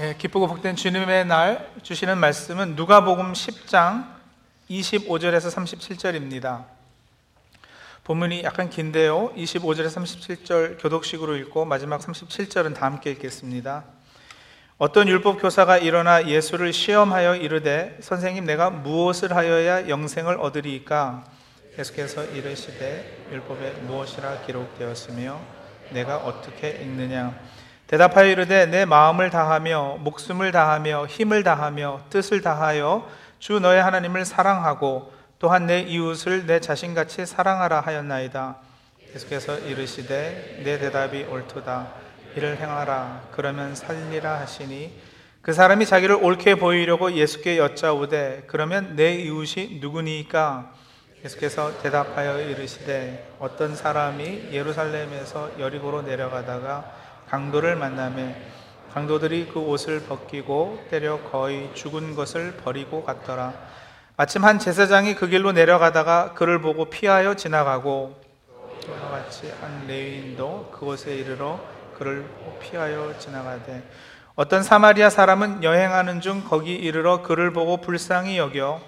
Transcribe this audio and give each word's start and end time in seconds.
예, 0.00 0.14
기쁘고 0.16 0.46
복된 0.46 0.76
주님의 0.76 1.26
날 1.26 1.72
주시는 1.82 2.18
말씀은 2.18 2.76
누가복음 2.76 3.32
10장 3.32 4.06
25절에서 4.70 5.50
37절입니다. 5.50 6.66
본문이 8.04 8.44
약간 8.44 8.70
긴데요. 8.70 9.32
25절에서 9.34 9.96
37절 9.96 10.80
교독식으로 10.80 11.34
읽고 11.38 11.64
마지막 11.64 12.00
37절은 12.00 12.76
다 12.76 12.86
함께 12.86 13.10
읽겠습니다. 13.10 13.82
어떤 14.78 15.08
율법 15.08 15.42
교사가 15.42 15.78
일어나 15.78 16.28
예수를 16.28 16.72
시험하여 16.72 17.34
이르되 17.34 17.98
선생님 18.00 18.44
내가 18.44 18.70
무엇을 18.70 19.34
하여야 19.34 19.88
영생을 19.88 20.36
얻으리이까 20.38 21.24
계속해서 21.74 22.26
이르시되 22.26 23.26
율법에 23.32 23.72
무엇이라 23.88 24.42
기록되었으며 24.42 25.40
내가 25.90 26.18
어떻게 26.18 26.70
읽느냐 26.70 27.57
대답하여 27.88 28.26
이르되 28.26 28.66
내 28.66 28.84
마음을 28.84 29.30
다하며 29.30 30.00
목숨을 30.00 30.52
다하며 30.52 31.06
힘을 31.06 31.42
다하며 31.42 32.02
뜻을 32.10 32.42
다하여 32.42 33.08
주 33.38 33.60
너의 33.60 33.82
하나님을 33.82 34.26
사랑하고 34.26 35.10
또한 35.38 35.66
내 35.66 35.80
이웃을 35.80 36.46
내 36.46 36.60
자신같이 36.60 37.24
사랑하라 37.24 37.80
하였나이다. 37.80 38.56
계속해서 39.12 39.60
이르시되 39.60 40.60
내 40.64 40.78
대답이 40.78 41.24
옳도다. 41.30 41.88
이를 42.36 42.58
행하라. 42.58 43.22
그러면 43.32 43.74
살리라 43.74 44.38
하시니 44.38 44.92
그 45.40 45.54
사람이 45.54 45.86
자기를 45.86 46.14
옳게 46.16 46.56
보이려고 46.56 47.12
예수께 47.12 47.56
여짜오되 47.56 48.44
그러면 48.48 48.96
내 48.96 49.14
이웃이 49.14 49.78
누구니까? 49.80 50.74
계속해서 51.22 51.80
대답하여 51.80 52.38
이르시되 52.38 53.36
어떤 53.38 53.74
사람이 53.74 54.50
예루살렘에서 54.52 55.52
여리고로 55.58 56.02
내려가다가 56.02 56.97
강도를 57.28 57.76
만나매 57.76 58.34
강도들이 58.94 59.50
그 59.52 59.60
옷을 59.60 60.04
벗기고 60.06 60.86
때려 60.90 61.20
거의 61.30 61.70
죽은 61.74 62.14
것을 62.14 62.56
버리고 62.56 63.04
갔더라. 63.04 63.52
마침 64.16 64.44
한 64.44 64.58
제사장이 64.58 65.14
그 65.14 65.28
길로 65.28 65.52
내려가다가 65.52 66.32
그를 66.32 66.60
보고 66.60 66.86
피하여 66.86 67.34
지나가고 67.34 68.18
같이 69.10 69.52
한 69.60 69.86
레위인도 69.86 70.70
그곳에 70.72 71.14
이르러 71.14 71.60
그를 71.98 72.24
피하여 72.60 73.14
지나가되 73.18 73.82
어떤 74.34 74.62
사마리아 74.62 75.10
사람은 75.10 75.62
여행하는 75.62 76.20
중 76.20 76.44
거기 76.44 76.74
이르러 76.74 77.22
그를 77.22 77.52
보고 77.52 77.76
불쌍히 77.76 78.38
여겨 78.38 78.80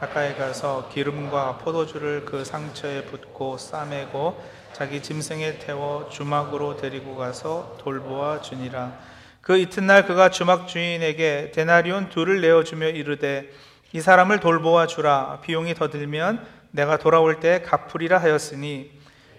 가까이 0.00 0.36
가서 0.36 0.88
기름과 0.92 1.58
포도주를 1.58 2.24
그 2.24 2.44
상처에 2.44 3.04
붓고 3.04 3.58
싸매고 3.58 4.63
자기 4.74 5.00
짐승에 5.02 5.58
태워 5.58 6.08
주막으로 6.10 6.76
데리고 6.76 7.16
가서 7.16 7.76
돌보아 7.80 8.40
주니라. 8.40 8.92
그 9.40 9.56
이튿날 9.56 10.06
그가 10.06 10.30
주막 10.30 10.68
주인에게 10.68 11.52
데나리온 11.54 12.08
둘을 12.08 12.40
내어 12.40 12.64
주며 12.64 12.88
이르되 12.88 13.50
이 13.92 14.00
사람을 14.00 14.40
돌보아 14.40 14.86
주라 14.86 15.38
비용이 15.42 15.74
더 15.74 15.88
들면 15.88 16.44
내가 16.72 16.96
돌아올 16.96 17.38
때 17.40 17.62
갚으리라 17.62 18.18
하였으니 18.18 18.90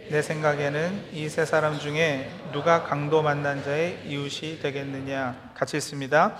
내 0.09 0.22
생각에는 0.22 1.09
이 1.14 1.27
세 1.30 1.45
사람 1.45 1.80
중에 1.80 2.30
누가 2.53 2.83
강도 2.83 3.22
만난 3.22 3.64
자의 3.64 3.99
이웃이 4.05 4.59
되겠느냐 4.59 5.52
같이 5.55 5.77
있습니다. 5.77 6.38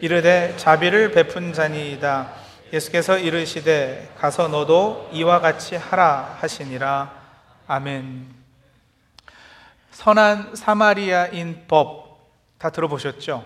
이르되 0.00 0.54
자비를 0.56 1.10
베푼 1.10 1.52
자니이다. 1.52 2.32
예수께서 2.72 3.18
이르시되 3.18 4.12
가서 4.16 4.48
너도 4.48 5.08
이와 5.12 5.40
같이 5.40 5.74
하라 5.74 6.36
하시니라. 6.40 7.12
아멘. 7.66 8.37
선한 9.98 10.54
사마리아인 10.54 11.64
법 11.66 12.08
다 12.58 12.70
들어보셨죠? 12.70 13.44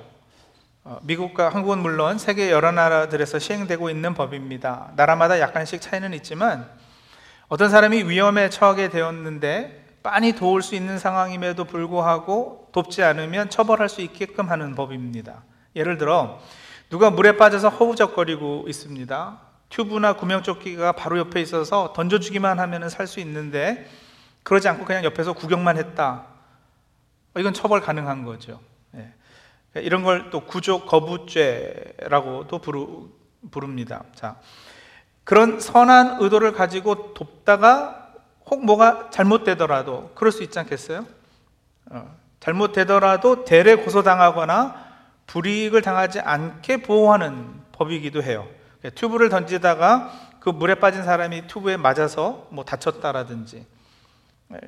어, 0.84 0.98
미국과 1.02 1.48
한국은 1.48 1.78
물론 1.78 2.18
세계 2.18 2.50
여러 2.50 2.72
나라들에서 2.72 3.38
시행되고 3.38 3.88
있는 3.88 4.12
법입니다. 4.12 4.92
나라마다 4.96 5.40
약간씩 5.40 5.80
차이는 5.80 6.12
있지만 6.14 6.68
어떤 7.48 7.70
사람이 7.70 8.04
위험에 8.04 8.50
처하게 8.50 8.90
되었는데 8.90 9.84
빤히 10.02 10.34
도울 10.34 10.60
수 10.60 10.74
있는 10.74 10.98
상황임에도 10.98 11.64
불구하고 11.64 12.68
돕지 12.72 13.02
않으면 13.02 13.48
처벌할 13.48 13.88
수 13.88 14.02
있게끔 14.02 14.50
하는 14.50 14.74
법입니다. 14.74 15.42
예를 15.74 15.96
들어 15.96 16.38
누가 16.90 17.10
물에 17.10 17.38
빠져서 17.38 17.70
허우적거리고 17.70 18.64
있습니다. 18.68 19.40
튜브나 19.70 20.14
구명조끼가 20.14 20.92
바로 20.92 21.18
옆에 21.18 21.40
있어서 21.40 21.94
던져주기만 21.94 22.60
하면 22.60 22.90
살 22.90 23.06
수 23.06 23.20
있는데 23.20 23.88
그러지 24.42 24.68
않고 24.68 24.84
그냥 24.84 25.04
옆에서 25.04 25.32
구경만 25.34 25.78
했다. 25.78 26.31
어, 27.34 27.40
이건 27.40 27.54
처벌 27.54 27.80
가능한 27.80 28.24
거죠. 28.24 28.60
예. 28.96 29.80
이런 29.80 30.02
걸 30.02 30.30
또 30.30 30.40
구조 30.40 30.84
거부죄라고도 30.84 32.58
부르, 32.58 32.86
부릅니다. 33.50 34.04
자, 34.14 34.36
그런 35.24 35.60
선한 35.60 36.18
의도를 36.20 36.52
가지고 36.52 37.14
돕다가 37.14 38.12
혹 38.46 38.64
뭐가 38.64 39.08
잘못되더라도 39.10 40.10
그럴 40.14 40.30
수 40.32 40.42
있지 40.42 40.58
않겠어요? 40.58 41.06
어, 41.90 42.16
잘못되더라도 42.40 43.44
대래 43.44 43.76
고소당하거나 43.76 44.92
불이익을 45.26 45.80
당하지 45.80 46.20
않게 46.20 46.82
보호하는 46.82 47.62
법이기도 47.72 48.22
해요. 48.22 48.46
튜브를 48.96 49.28
던지다가 49.28 50.12
그 50.40 50.50
물에 50.50 50.74
빠진 50.74 51.04
사람이 51.04 51.46
튜브에 51.46 51.76
맞아서 51.76 52.46
뭐 52.50 52.64
다쳤다라든지 52.64 53.64
예. 54.52 54.58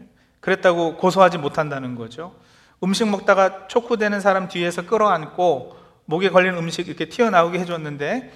그랬다고 0.40 0.96
고소하지 0.96 1.38
못한다는 1.38 1.94
거죠. 1.96 2.34
음식 2.84 3.08
먹다가 3.08 3.66
촉구되는 3.66 4.20
사람 4.20 4.46
뒤에서 4.46 4.86
끌어안고 4.86 5.76
목에 6.04 6.28
걸린 6.28 6.54
음식 6.56 6.86
이렇게 6.86 7.08
튀어나오게 7.08 7.58
해줬는데 7.58 8.32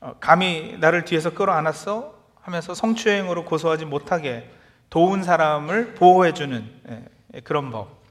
어, 0.00 0.16
감히 0.18 0.76
나를 0.80 1.04
뒤에서 1.04 1.30
끌어안았어 1.34 2.14
하면서 2.40 2.74
성추행으로 2.74 3.44
고소하지 3.44 3.84
못하게 3.84 4.50
도운 4.90 5.22
사람을 5.22 5.94
보호해주는 5.94 6.80
예, 6.90 7.04
예, 7.34 7.40
그런 7.40 7.70
법. 7.70 8.02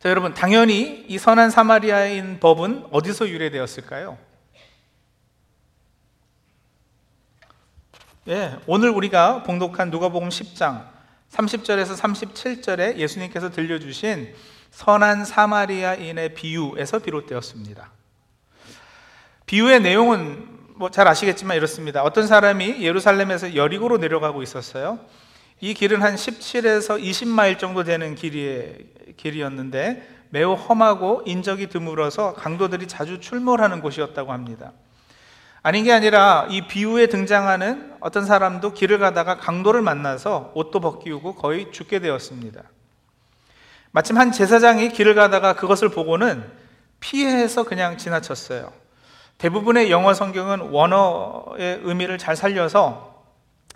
자, 0.00 0.08
여러분, 0.08 0.34
당연히 0.34 1.04
이 1.08 1.18
선한 1.18 1.50
사마리아인 1.50 2.40
법은 2.40 2.88
어디서 2.90 3.28
유래되었을까요? 3.28 4.18
예, 8.28 8.58
오늘 8.66 8.90
우리가 8.90 9.42
봉독한 9.42 9.90
누가복음 9.90 10.28
10장 10.28 10.86
30절에서 11.30 11.96
37절에 11.96 12.96
예수님께서 12.96 13.50
들려주신 13.50 14.34
선한 14.70 15.24
사마리아인의 15.24 16.34
비유에서 16.34 17.00
비롯되었습니다. 17.00 17.90
비유의 19.46 19.80
내용은 19.80 20.60
뭐 20.80 20.88
잘 20.88 21.06
아시겠지만 21.06 21.58
이렇습니다. 21.58 22.02
어떤 22.02 22.26
사람이 22.26 22.80
예루살렘에서 22.80 23.54
여리고로 23.54 23.98
내려가고 23.98 24.42
있었어요. 24.42 24.98
이 25.60 25.74
길은 25.74 26.00
한 26.00 26.14
17에서 26.14 26.98
20마일 26.98 27.58
정도 27.58 27.84
되는 27.84 28.14
길이, 28.14 28.88
길이었는데 29.18 30.20
매우 30.30 30.54
험하고 30.54 31.22
인적이 31.26 31.68
드물어서 31.68 32.32
강도들이 32.32 32.88
자주 32.88 33.20
출몰하는 33.20 33.82
곳이었다고 33.82 34.32
합니다. 34.32 34.72
아닌 35.62 35.84
게 35.84 35.92
아니라 35.92 36.46
이 36.48 36.66
비유에 36.66 37.08
등장하는 37.08 37.96
어떤 38.00 38.24
사람도 38.24 38.72
길을 38.72 38.98
가다가 38.98 39.36
강도를 39.36 39.82
만나서 39.82 40.52
옷도 40.54 40.80
벗기우고 40.80 41.34
거의 41.34 41.70
죽게 41.70 41.98
되었습니다. 41.98 42.62
마침 43.92 44.16
한 44.16 44.32
제사장이 44.32 44.90
길을 44.90 45.14
가다가 45.14 45.54
그것을 45.54 45.90
보고는 45.90 46.44
피해서 47.00 47.64
그냥 47.64 47.98
지나쳤어요. 47.98 48.72
대부분의 49.38 49.90
영어 49.90 50.14
성경은 50.14 50.70
원어의 50.70 51.80
의미를 51.82 52.18
잘 52.18 52.36
살려서 52.36 53.24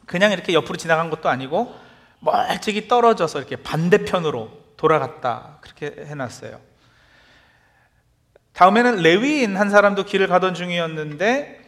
그냥 0.06 0.32
이렇게 0.32 0.52
옆으로 0.52 0.76
지나간 0.76 1.10
것도 1.10 1.28
아니고 1.28 1.74
멀찍이 2.20 2.88
떨어져서 2.88 3.38
이렇게 3.38 3.56
반대편으로 3.56 4.50
돌아갔다. 4.76 5.58
그렇게 5.60 6.04
해놨어요. 6.06 6.60
다음에는 8.52 8.96
레위인 8.96 9.56
한 9.56 9.68
사람도 9.68 10.04
길을 10.04 10.28
가던 10.28 10.54
중이었는데 10.54 11.63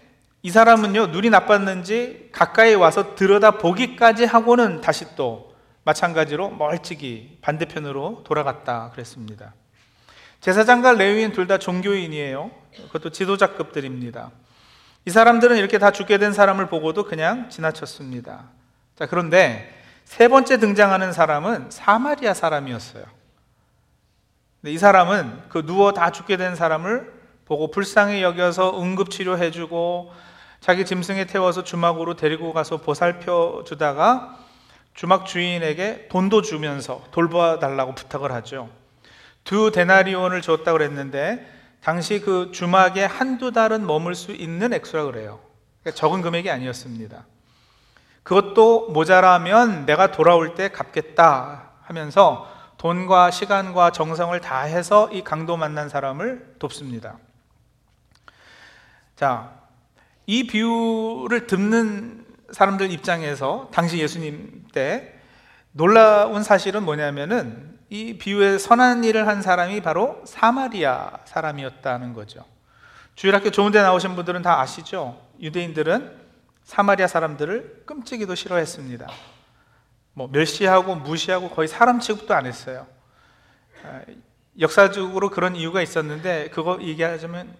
이 0.47 0.51
사람은요, 0.53 1.09
눈이 1.09 1.29
나빴는지 1.31 2.29
가까이 2.31 2.77
와서 2.77 3.17
들여다 3.17 3.59
보기까지 3.59 4.27
하고는 4.27 4.81
다시 4.81 5.17
또 5.17 5.57
마찬가지로 5.83 6.51
멀찍이 6.51 7.39
반대편으로 7.43 8.23
돌아갔다 8.23 8.93
그랬습니다. 8.93 9.55
제사장과 10.41 10.93
레위인 10.93 11.33
둘 11.33 11.49
다 11.49 11.59
종교인이에요. 11.59 12.53
그것도 12.77 13.11
지도자급들입니다. 13.11 14.31
이 15.07 15.11
사람들은 15.11 15.57
이렇게 15.57 15.79
다 15.79 15.91
죽게 15.91 16.17
된 16.19 16.33
사람을 16.33 16.69
보고도 16.69 17.07
그냥 17.07 17.51
지나쳤습니다. 17.51 18.45
자, 18.95 19.07
그런데 19.07 19.69
세 20.05 20.29
번째 20.29 20.59
등장하는 20.59 21.13
사람은 21.13 21.73
사마리아 21.73 22.35
사람이었어요. 22.35 23.03
이 24.67 24.79
사람은 24.79 25.49
그 25.49 25.67
누워 25.67 25.91
다 25.91 26.13
죽게 26.13 26.37
된 26.37 26.55
사람을 26.55 27.13
보고 27.47 27.73
불쌍히 27.73 28.23
여겨서 28.23 28.81
응급치료해주고 28.81 30.36
자기 30.61 30.85
짐승에 30.85 31.27
태워서 31.27 31.65
주막으로 31.65 32.17
데리고 32.17 32.53
가서 32.53 32.79
보살펴 32.79 33.63
주다가 33.67 34.39
주막 34.95 35.27
주인에게 35.27 36.09
돈도 36.09 36.43
주면서 36.43 37.05
돌봐 37.11 37.59
달라고 37.59 37.95
부탁을 37.95 38.33
하죠. 38.33 38.71
두 39.45 39.71
데나리온을 39.71 40.43
줬다고 40.43 40.79
그랬는데 40.79 41.47
당시 41.83 42.21
그 42.21 42.51
주막에 42.53 43.05
한두 43.05 43.53
달은 43.53 43.87
머물 43.87 44.15
수 44.15 44.33
있는 44.33 44.73
액수라 44.73 45.05
그래요. 45.05 45.41
그러니까 45.83 45.99
적은 45.99 46.23
금액이 46.23 46.51
아니었습니다. 46.51 47.25
그것도 48.25 48.91
모자라면 48.91 49.87
내가 49.87 50.11
돌아올 50.11 50.57
때 50.57 50.69
갚겠다 50.71 51.71
하면서 51.83 52.51
돈과 52.77 53.31
시간과 53.31 53.93
정성을 53.93 54.39
다해서 54.41 55.09
이 55.13 55.23
강도 55.23 55.57
만난 55.57 55.89
사람을 55.89 56.57
돕습니다. 56.59 57.19
자, 59.15 59.53
이 60.27 60.47
비유를 60.47 61.47
듣는 61.47 62.27
사람들 62.51 62.91
입장에서 62.91 63.71
당시 63.73 63.99
예수님 63.99 64.67
때 64.73 65.15
놀라운 65.73 66.43
사실은 66.43 66.85
뭐냐면은 66.85 67.79
이 67.89 68.19
비유에 68.19 68.59
선한 68.59 69.05
일을 69.05 69.29
한 69.29 69.43
사람이 69.43 69.81
바로 69.83 70.21
사마리아 70.25 71.21
사람이었다는 71.25 72.13
거죠. 72.13 72.45
주일학교 73.15 73.51
좋은 73.51 73.73
데 73.73 73.81
나오신 73.81 74.17
분들은 74.17 74.43
다 74.43 74.61
아시죠? 74.61 75.21
유대인들은 75.41 76.17
사마리아 76.65 77.07
사람들을 77.07 77.85
끔찍이도 77.87 78.35
싫어했습니다. 78.35 79.07
뭐 80.15 80.29
멸시하고 80.29 80.97
무시하고 80.97 81.51
거의 81.51 81.69
사람 81.69 82.01
취급도 82.01 82.35
안 82.35 82.47
했어요. 82.47 82.87
아, 83.85 84.01
역사적으로 84.59 85.31
그런 85.31 85.55
이유가 85.55 85.83
있었는데 85.83 86.51
그거 86.51 86.79
얘기하자면 86.81 87.55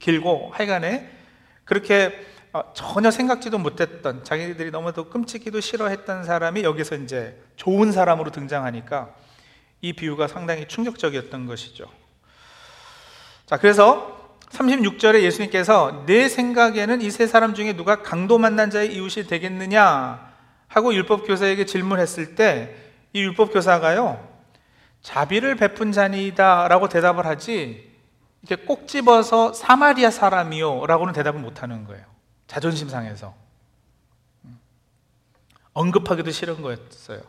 길고 0.00 0.50
하여간에 0.52 1.23
그렇게 1.64 2.26
어, 2.52 2.72
전혀 2.74 3.10
생각지도 3.10 3.58
못했던 3.58 4.22
자기들이 4.22 4.70
너무도 4.70 5.08
끔찍이도 5.10 5.60
싫어했던 5.60 6.24
사람이 6.24 6.62
여기서 6.62 6.96
이제 6.96 7.42
좋은 7.56 7.90
사람으로 7.90 8.30
등장하니까 8.30 9.14
이 9.80 9.92
비유가 9.92 10.28
상당히 10.28 10.66
충격적이었던 10.68 11.46
것이죠. 11.46 11.86
자, 13.46 13.58
그래서 13.58 14.36
36절에 14.50 15.22
예수님께서 15.22 16.04
내 16.06 16.28
생각에는 16.28 17.00
이 17.00 17.10
세 17.10 17.26
사람 17.26 17.54
중에 17.54 17.72
누가 17.72 18.02
강도 18.02 18.38
만난 18.38 18.70
자의 18.70 18.94
이웃이 18.94 19.26
되겠느냐 19.26 20.32
하고 20.68 20.94
율법 20.94 21.26
교사에게 21.26 21.66
질문했을 21.66 22.34
때 22.36 22.84
이 23.14 23.22
율법 23.22 23.52
교사가요, 23.52 24.28
자비를 25.00 25.54
베푼 25.54 25.92
자니이다 25.92 26.66
라고 26.66 26.88
대답을 26.88 27.24
하지, 27.26 27.93
이렇게 28.46 28.66
꼭 28.66 28.86
집어서 28.86 29.54
사마리아 29.54 30.10
사람이요 30.10 30.86
라고는 30.86 31.14
대답을 31.14 31.40
못 31.40 31.62
하는 31.62 31.84
거예요. 31.84 32.04
자존심 32.46 32.88
상해서. 32.88 33.34
언급하기도 35.72 36.30
싫은 36.30 36.62
거였어요. 36.62 37.20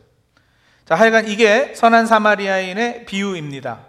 자, 0.84 0.94
하여간 0.94 1.26
이게 1.26 1.74
선한 1.74 2.06
사마리아인의 2.06 3.06
비유입니다. 3.06 3.80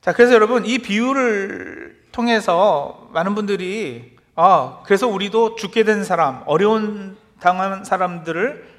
자, 0.00 0.12
그래서 0.12 0.32
여러분, 0.32 0.64
이 0.64 0.78
비유를 0.78 2.06
통해서 2.10 3.08
많은 3.12 3.34
분들이, 3.34 4.16
아, 4.34 4.80
그래서 4.84 5.06
우리도 5.06 5.56
죽게 5.56 5.84
된 5.84 6.04
사람, 6.04 6.42
어려운 6.46 7.16
당한 7.38 7.84
사람들을 7.84 8.76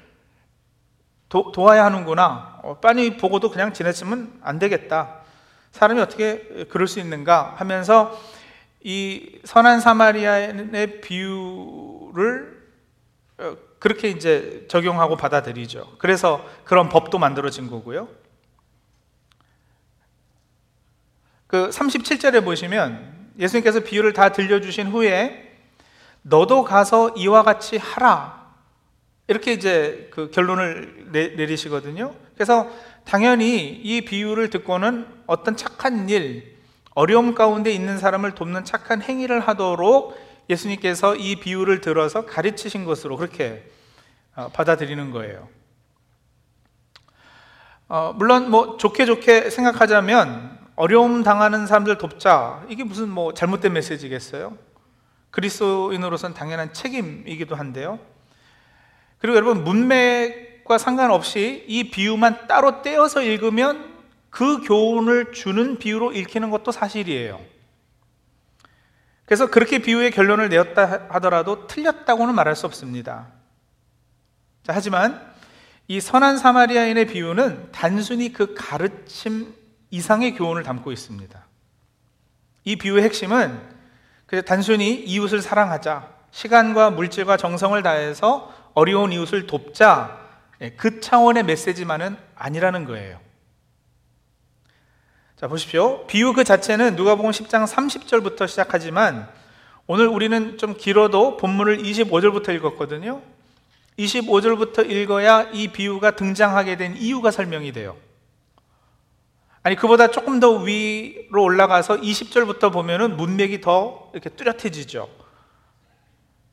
도, 1.28 1.52
와야 1.56 1.84
하는구나. 1.84 2.60
어, 2.62 2.78
빤히 2.80 3.16
보고도 3.16 3.50
그냥 3.50 3.72
지냈으면 3.72 4.40
안 4.42 4.58
되겠다. 4.58 5.20
사람이 5.72 6.00
어떻게 6.00 6.66
그럴 6.70 6.86
수 6.86 7.00
있는가 7.00 7.54
하면서 7.56 8.18
이 8.82 9.38
선한 9.44 9.80
사마리아인의 9.80 11.00
비유를 11.00 12.58
어, 13.38 13.56
그렇게 13.78 14.08
이제 14.08 14.66
적용하고 14.68 15.16
받아들이죠. 15.16 15.96
그래서 15.98 16.44
그런 16.64 16.88
법도 16.88 17.18
만들어진 17.18 17.68
거고요. 17.68 18.08
그 21.46 21.70
37절에 21.70 22.44
보시면 22.44 23.32
예수님께서 23.38 23.80
비유를 23.80 24.12
다 24.12 24.32
들려주신 24.32 24.88
후에 24.88 25.56
너도 26.22 26.64
가서 26.64 27.10
이와 27.16 27.42
같이 27.42 27.76
하라. 27.76 28.48
이렇게 29.28 29.52
이제 29.52 30.08
그 30.12 30.30
결론을 30.30 31.08
내, 31.12 31.28
내리시거든요. 31.28 32.14
그래서 32.34 32.70
당연히 33.04 33.68
이 33.68 34.02
비유를 34.02 34.50
듣고는 34.50 35.06
어떤 35.28 35.56
착한 35.56 36.08
일, 36.08 36.56
어려움 36.94 37.34
가운데 37.34 37.70
있는 37.70 37.98
사람을 37.98 38.34
돕는 38.34 38.64
착한 38.64 39.02
행위를 39.02 39.40
하도록 39.40 40.18
예수님께서 40.48 41.16
이 41.16 41.36
비유를 41.36 41.82
들어서 41.82 42.24
가르치신 42.24 42.86
것으로 42.86 43.18
그렇게 43.18 43.70
어, 44.34 44.48
받아들이는 44.48 45.10
거예요. 45.10 45.48
어, 47.88 48.14
물론 48.16 48.50
뭐 48.50 48.78
좋게 48.78 49.04
좋게 49.04 49.50
생각하자면 49.50 50.58
어려움 50.76 51.22
당하는 51.22 51.66
사람들 51.66 51.98
돕자 51.98 52.64
이게 52.70 52.82
무슨 52.82 53.10
뭐 53.10 53.34
잘못된 53.34 53.74
메시지겠어요? 53.74 54.56
그리스도인으로서는 55.30 56.34
당연한 56.34 56.72
책임이기도 56.72 57.54
한데요. 57.54 57.98
그리고 59.18 59.36
여러분 59.36 59.62
문맥과 59.62 60.78
상관없이 60.78 61.66
이 61.68 61.90
비유만 61.90 62.46
따로 62.46 62.80
떼어서 62.80 63.22
읽으면 63.22 63.87
그 64.38 64.60
교훈을 64.60 65.32
주는 65.32 65.78
비유로 65.78 66.12
읽히는 66.12 66.50
것도 66.50 66.70
사실이에요. 66.70 67.40
그래서 69.24 69.50
그렇게 69.50 69.80
비유의 69.80 70.12
결론을 70.12 70.48
내었다 70.48 71.08
하더라도 71.08 71.66
틀렸다고는 71.66 72.36
말할 72.36 72.54
수 72.54 72.64
없습니다. 72.66 73.26
자, 74.62 74.72
하지만 74.76 75.20
이 75.88 76.00
선한 76.00 76.38
사마리아인의 76.38 77.06
비유는 77.08 77.72
단순히 77.72 78.32
그 78.32 78.54
가르침 78.54 79.56
이상의 79.90 80.36
교훈을 80.36 80.62
담고 80.62 80.92
있습니다. 80.92 81.44
이 82.62 82.76
비유의 82.76 83.02
핵심은 83.02 83.60
단순히 84.46 84.94
이웃을 85.02 85.42
사랑하자, 85.42 86.14
시간과 86.30 86.90
물질과 86.90 87.38
정성을 87.38 87.82
다해서 87.82 88.54
어려운 88.74 89.12
이웃을 89.12 89.48
돕자, 89.48 90.16
예, 90.60 90.70
그 90.70 91.00
차원의 91.00 91.42
메시지만은 91.42 92.16
아니라는 92.36 92.84
거예요. 92.84 93.26
자, 95.40 95.46
보십시오. 95.46 96.04
비유 96.08 96.32
그 96.32 96.42
자체는 96.42 96.96
누가복음 96.96 97.30
10장 97.30 97.64
30절부터 97.64 98.48
시작하지만 98.48 99.28
오늘 99.86 100.08
우리는 100.08 100.58
좀 100.58 100.76
길어도 100.76 101.36
본문을 101.36 101.78
25절부터 101.78 102.52
읽었거든요. 102.56 103.22
25절부터 104.00 104.90
읽어야 104.90 105.42
이 105.52 105.68
비유가 105.68 106.10
등장하게 106.10 106.76
된 106.76 106.96
이유가 106.96 107.30
설명이 107.30 107.70
돼요. 107.70 107.96
아니, 109.62 109.76
그보다 109.76 110.10
조금 110.10 110.40
더 110.40 110.56
위로 110.56 111.44
올라가서 111.44 111.98
20절부터 111.98 112.72
보면은 112.72 113.16
문맥이 113.16 113.60
더 113.60 114.10
이렇게 114.14 114.30
뚜렷해지죠. 114.30 115.08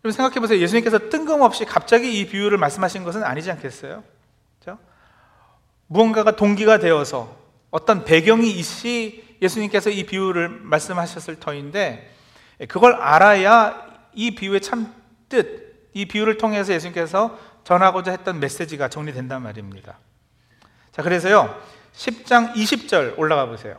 그럼 0.03 0.11
생각해 0.11 0.39
보세요. 0.39 0.59
예수님께서 0.59 1.09
뜬금없이 1.09 1.65
갑자기 1.65 2.19
이 2.19 2.27
비유를 2.27 2.59
말씀하신 2.59 3.03
것은 3.03 3.23
아니지 3.23 3.49
않겠어요? 3.49 4.03
그렇죠? 4.59 4.79
무언가가 5.87 6.35
동기가 6.35 6.77
되어서 6.77 7.44
어떤 7.75 8.05
배경이 8.05 8.49
있이 8.51 9.21
예수님께서 9.41 9.89
이 9.89 10.05
비유를 10.05 10.47
말씀하셨을 10.47 11.41
터인데 11.41 12.09
그걸 12.69 12.93
알아야 12.93 13.85
이 14.13 14.33
비유의 14.33 14.61
참 14.61 14.93
뜻, 15.27 15.89
이 15.93 16.05
비유를 16.05 16.37
통해서 16.37 16.71
예수님께서 16.71 17.37
전하고자 17.65 18.11
했던 18.11 18.39
메시지가 18.39 18.87
정리된단 18.87 19.43
말입니다. 19.43 19.99
자, 20.93 21.03
그래서요, 21.03 21.53
10장 21.93 22.53
20절 22.53 23.19
올라가 23.19 23.45
보세요. 23.45 23.77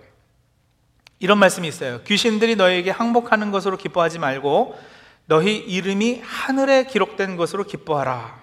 이런 1.18 1.38
말씀이 1.38 1.66
있어요. 1.66 2.02
귀신들이 2.02 2.54
너에게 2.54 2.90
항복하는 2.90 3.50
것으로 3.50 3.78
기뻐하지 3.78 4.18
말고 4.18 4.78
너희 5.24 5.56
이름이 5.56 6.20
하늘에 6.22 6.84
기록된 6.84 7.38
것으로 7.38 7.64
기뻐하라. 7.64 8.42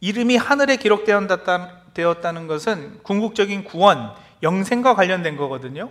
이름이 0.00 0.36
하늘에 0.36 0.74
기록되었다는 0.74 2.48
것은 2.48 2.98
궁극적인 3.04 3.62
구원, 3.62 4.12
영생과 4.42 4.94
관련된 4.94 5.36
거거든요. 5.36 5.90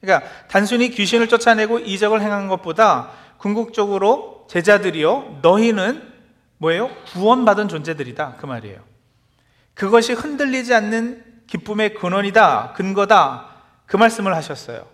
그러니까 0.00 0.28
단순히 0.48 0.90
귀신을 0.90 1.28
쫓아내고 1.28 1.78
이적을 1.80 2.20
행한 2.20 2.48
것보다 2.48 3.10
궁극적으로 3.38 4.46
제자들이요, 4.48 5.40
너희는 5.42 6.12
뭐예요? 6.58 6.90
구원받은 7.12 7.68
존재들이다. 7.68 8.36
그 8.38 8.46
말이에요. 8.46 8.80
그것이 9.74 10.12
흔들리지 10.12 10.74
않는 10.74 11.24
기쁨의 11.46 11.94
근원이다, 11.94 12.74
근거다. 12.74 13.48
그 13.86 13.96
말씀을 13.96 14.34
하셨어요. 14.34 14.86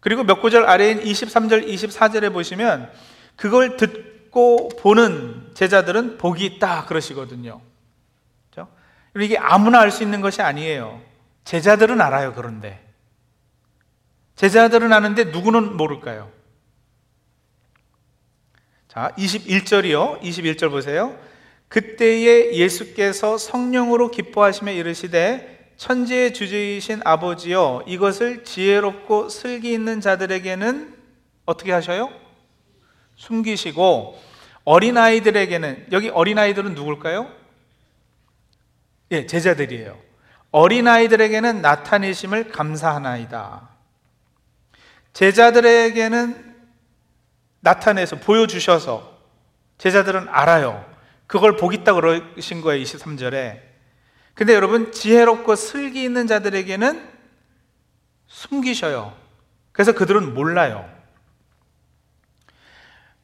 그리고 0.00 0.24
몇 0.24 0.40
구절 0.40 0.68
아래인 0.68 1.00
23절, 1.00 1.66
24절에 1.66 2.32
보시면 2.32 2.90
그걸 3.36 3.76
듣고 3.76 4.68
보는 4.68 5.50
제자들은 5.54 6.18
복이 6.18 6.44
있다. 6.44 6.84
그러시거든요. 6.86 7.60
그렇죠? 8.50 8.70
이게 9.16 9.36
아무나 9.38 9.80
알 9.80 9.90
수 9.90 10.02
있는 10.02 10.20
것이 10.20 10.42
아니에요. 10.42 11.00
제자들은 11.50 12.00
알아요, 12.00 12.32
그런데. 12.32 12.80
제자들은 14.36 14.92
아는데 14.92 15.24
누구는 15.24 15.76
모를까요? 15.76 16.30
자, 18.86 19.12
21절이요. 19.18 20.20
21절 20.20 20.70
보세요. 20.70 21.18
그때에 21.66 22.54
예수께서 22.54 23.36
성령으로 23.36 24.12
기뻐하시며 24.12 24.70
이르시되 24.70 25.72
천지의 25.76 26.34
주제이신 26.34 27.00
아버지여 27.04 27.82
이것을 27.88 28.44
지혜롭고 28.44 29.28
슬기 29.28 29.72
있는 29.72 30.00
자들에게는 30.00 30.96
어떻게 31.46 31.72
하셔요? 31.72 32.12
숨기시고 33.16 34.16
어린아이들에게는 34.62 35.88
여기 35.90 36.10
어린아이들은 36.10 36.76
누굴까요? 36.76 37.28
예, 39.10 39.26
제자들이에요. 39.26 40.09
어린아이들에게는 40.52 41.62
나타내심을 41.62 42.50
감사하나이다. 42.50 43.68
제자들에게는 45.12 46.56
나타내서 47.60 48.16
보여주셔서 48.16 49.18
제자들은 49.78 50.28
알아요. 50.28 50.84
그걸 51.26 51.56
보겠다 51.56 51.92
그러신 51.94 52.60
거예요, 52.60 52.82
23절에. 52.82 53.60
근데 54.34 54.54
여러분, 54.54 54.92
지혜롭고 54.92 55.54
슬기 55.56 56.02
있는 56.02 56.26
자들에게는 56.26 57.08
숨기셔요. 58.26 59.14
그래서 59.72 59.92
그들은 59.92 60.34
몰라요. 60.34 60.88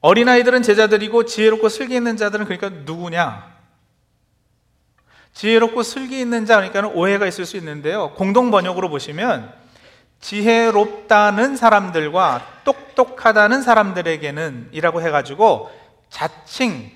어린아이들은 0.01 0.63
제자들이고 0.63 1.25
지혜롭고 1.25 1.69
슬기 1.69 1.97
있는 1.97 2.17
자들은 2.17 2.45
그러니까 2.45 2.69
누구냐? 2.85 3.56
지혜롭고 5.37 5.83
슬기 5.83 6.19
있는 6.19 6.47
자 6.47 6.57
그러니까 6.57 6.89
오해가 6.89 7.27
있을 7.27 7.45
수 7.45 7.59
있는데요. 7.59 8.13
공동 8.15 8.51
번역으로 8.51 8.89
보시면 8.89 9.53
지혜롭다는 10.21 11.57
사람들과 11.57 12.63
똑똑하다는 12.65 13.61
사람들에게는 13.61 14.71
이라고 14.73 15.03
해가지고 15.03 15.71
자칭 16.09 16.91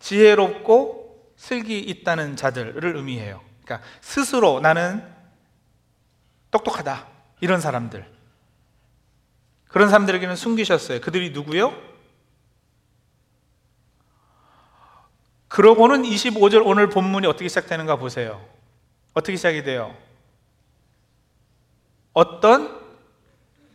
지혜롭고 0.00 1.30
슬기 1.36 1.78
있다는 1.78 2.34
자들을 2.34 2.96
의미해요. 2.96 3.40
그러니까 3.64 3.86
스스로 4.00 4.58
나는 4.58 5.04
똑똑하다 6.50 7.06
이런 7.40 7.60
사람들 7.60 8.04
그런 9.68 9.90
사람들에게는 9.90 10.34
숨기셨어요. 10.34 11.00
그들이 11.00 11.30
누구요? 11.30 11.72
그러고는 15.56 16.02
25절 16.02 16.66
오늘 16.66 16.90
본문이 16.90 17.26
어떻게 17.26 17.48
시작되는가 17.48 17.96
보세요. 17.96 18.44
어떻게 19.14 19.36
시작이 19.36 19.62
돼요? 19.62 19.96
어떤 22.12 22.78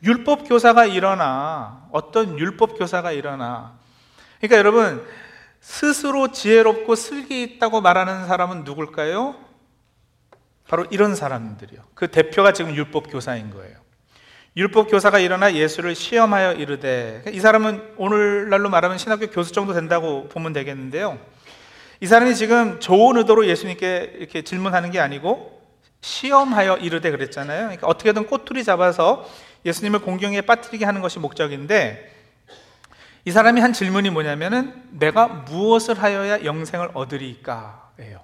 율법 0.03 0.47
교사가 0.47 0.85
일어나, 0.85 1.87
어떤 1.91 2.37
율법 2.37 2.77
교사가 2.77 3.13
일어나. 3.13 3.79
그러니까 4.37 4.59
여러분, 4.59 5.03
스스로 5.59 6.31
지혜롭고 6.31 6.93
슬기 6.93 7.41
있다고 7.41 7.81
말하는 7.81 8.27
사람은 8.27 8.63
누굴까요? 8.63 9.35
바로 10.67 10.85
이런 10.91 11.15
사람들이요. 11.15 11.81
그 11.95 12.11
대표가 12.11 12.53
지금 12.53 12.75
율법 12.75 13.11
교사인 13.11 13.49
거예요. 13.49 13.75
율법 14.55 14.91
교사가 14.91 15.17
일어나 15.17 15.55
예수를 15.55 15.95
시험하여 15.95 16.53
이르되 16.53 17.23
이 17.31 17.39
사람은 17.39 17.95
오늘날로 17.97 18.69
말하면 18.69 18.99
신학교 18.99 19.31
교수 19.31 19.51
정도 19.51 19.73
된다고 19.73 20.27
보면 20.29 20.53
되겠는데요. 20.53 21.17
이 22.01 22.07
사람이 22.07 22.35
지금 22.35 22.79
좋은 22.79 23.15
의도로 23.17 23.45
예수님께 23.45 24.15
이렇게 24.17 24.41
질문하는 24.41 24.89
게 24.89 24.99
아니고 24.99 25.61
시험하여 26.01 26.77
이르되 26.77 27.11
그랬잖아요. 27.11 27.61
그러니까 27.61 27.85
어떻게든 27.85 28.25
꼬투리 28.25 28.63
잡아서 28.63 29.29
예수님을 29.65 29.99
공경에 29.99 30.41
빠뜨리게 30.41 30.83
하는 30.83 31.01
것이 31.01 31.19
목적인데 31.19 32.11
이 33.23 33.31
사람이 33.31 33.61
한 33.61 33.71
질문이 33.71 34.09
뭐냐면은 34.09 34.73
내가 34.89 35.27
무엇을 35.27 36.01
하여야 36.01 36.43
영생을 36.43 36.89
얻으리까예요. 36.95 38.19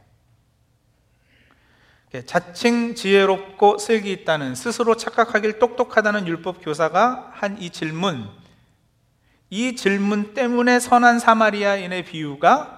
자칭 2.25 2.95
지혜롭고 2.95 3.77
슬기 3.77 4.11
있다는 4.11 4.55
스스로 4.55 4.97
착각하길 4.97 5.59
똑똑하다는 5.59 6.25
율법 6.25 6.63
교사가 6.63 7.29
한 7.33 7.59
이 7.59 7.69
질문, 7.69 8.27
이 9.51 9.75
질문 9.75 10.33
때문에 10.33 10.79
선한 10.79 11.19
사마리아인의 11.19 12.05
비유가 12.05 12.76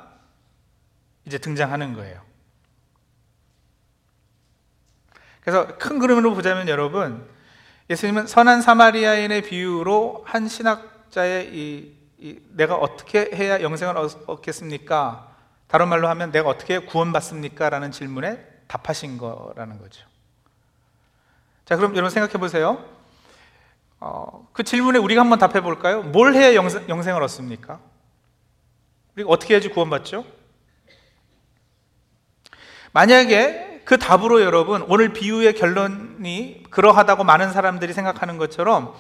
이제 1.25 1.38
등장하는 1.38 1.93
거예요. 1.93 2.21
그래서 5.41 5.77
큰 5.77 5.99
그림으로 5.99 6.33
보자면 6.33 6.67
여러분, 6.67 7.27
예수님은 7.89 8.27
선한 8.27 8.61
사마리아인의 8.61 9.41
비유로 9.43 10.23
한 10.25 10.47
신학자의 10.47 11.55
이, 11.55 11.95
이 12.19 12.39
내가 12.49 12.75
어떻게 12.75 13.31
해야 13.33 13.61
영생을 13.61 13.95
얻겠습니까? 14.27 15.35
다른 15.67 15.88
말로 15.88 16.07
하면 16.09 16.31
내가 16.31 16.49
어떻게 16.49 16.79
구원받습니까? 16.79 17.69
라는 17.69 17.91
질문에 17.91 18.45
답하신 18.67 19.17
거라는 19.17 19.79
거죠. 19.79 20.05
자, 21.65 21.75
그럼 21.75 21.91
여러분 21.93 22.09
생각해 22.09 22.33
보세요. 22.33 22.85
어, 23.99 24.47
그 24.53 24.63
질문에 24.63 24.99
우리가 24.99 25.21
한번 25.21 25.39
답해 25.39 25.61
볼까요? 25.61 26.01
뭘 26.03 26.33
해야 26.33 26.55
영생, 26.55 26.88
영생을 26.88 27.21
얻습니까? 27.23 27.79
우리가 29.15 29.29
어떻게 29.29 29.53
해야지 29.53 29.69
구원받죠? 29.69 30.25
만약에 32.91 33.81
그 33.86 33.98
답으로 33.98 34.41
여러분 34.41 34.84
오늘 34.88 35.13
비유의 35.13 35.55
결론이 35.55 36.63
그러하다고 36.69 37.24
많은 37.24 37.51
사람들이 37.51 37.93
생각하는 37.93 38.38
것처럼 38.38 38.93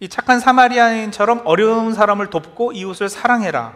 이 0.00 0.08
착한 0.08 0.40
사마리아인처럼 0.40 1.42
어려운 1.44 1.94
사람을 1.94 2.30
돕고 2.30 2.72
이웃을 2.72 3.08
사랑해라. 3.08 3.74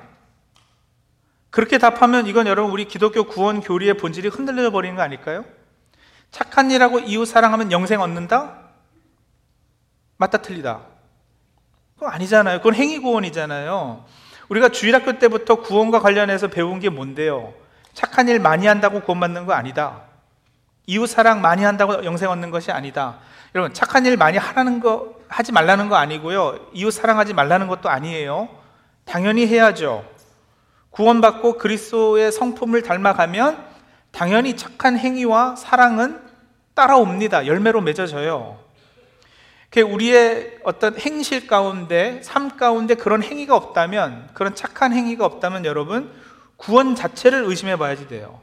그렇게 1.51 1.79
답하면 1.79 2.27
이건 2.27 2.47
여러분 2.47 2.71
우리 2.71 2.85
기독교 2.85 3.25
구원 3.25 3.61
교리의 3.61 3.95
본질이 3.95 4.29
흔들려 4.29 4.71
버리는 4.71 4.95
거 4.97 5.03
아닐까요? 5.03 5.45
착한 6.31 6.71
일하고 6.71 6.99
이웃 7.01 7.25
사랑하면 7.25 7.73
영생 7.73 8.01
얻는다? 8.01 8.59
맞다 10.19 10.39
틀리다. 10.39 10.83
그건 11.95 12.13
아니잖아요. 12.13 12.59
그건 12.59 12.75
행위 12.75 12.99
구원이잖아요. 12.99 14.05
우리가 14.49 14.69
주일학교 14.69 15.19
때부터 15.19 15.57
구원과 15.57 16.01
관련해서 16.01 16.49
배운 16.49 16.81
게 16.81 16.91
뭔데요? 16.91 17.55
착한 17.95 18.29
일 18.29 18.39
많이 18.39 18.67
한다고 18.67 19.01
구원받는 19.01 19.47
거 19.47 19.53
아니다. 19.53 20.03
이웃 20.87 21.07
사랑 21.07 21.41
많이 21.41 21.65
한다고 21.65 22.05
영생 22.05 22.31
얻는 22.31 22.51
것이 22.51 22.71
아니다. 22.71 23.19
여러분, 23.55 23.75
착한 23.75 24.07
일 24.07 24.17
많이 24.17 24.39
하라는 24.39 24.81
거, 24.81 25.15
하지 25.29 25.53
말라는 25.53 25.89
거 25.89 25.97
아니고요. 25.97 26.59
이웃 26.73 26.91
사랑하지 26.91 27.35
말라는 27.35 27.67
것도 27.67 27.89
아니에요. 27.89 28.49
당연히 29.05 29.47
해야죠. 29.47 30.05
구원받고 30.91 31.59
그리스도의 31.59 32.33
성품을 32.33 32.83
닮아가면 32.83 33.65
당연히 34.11 34.57
착한 34.57 34.99
행위와 34.99 35.57
사랑은 35.57 36.21
따라옵니다. 36.75 37.47
열매로 37.47 37.81
맺어져요. 37.83 38.59
우리의 39.77 40.59
어떤 40.65 40.99
행실 40.99 41.47
가운데, 41.47 42.21
삶 42.23 42.57
가운데 42.57 42.95
그런 42.95 43.23
행위가 43.23 43.55
없다면, 43.55 44.31
그런 44.33 44.55
착한 44.55 44.93
행위가 44.93 45.25
없다면 45.27 45.67
여러분, 45.67 46.11
구원 46.59 46.95
자체를 46.95 47.45
의심해 47.45 47.77
봐야지 47.77 48.09
돼요. 48.09 48.41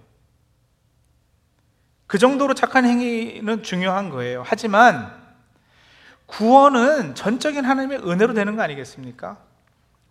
그 2.08 2.18
정도로 2.18 2.54
착한 2.54 2.86
행위는 2.86 3.62
중요한 3.62 4.10
거예요. 4.10 4.42
하지만 4.46 5.14
구원은 6.26 7.14
전적인 7.14 7.64
하나님의 7.64 8.00
은혜로 8.00 8.34
되는 8.34 8.56
거 8.56 8.64
아니겠습니까? 8.64 9.38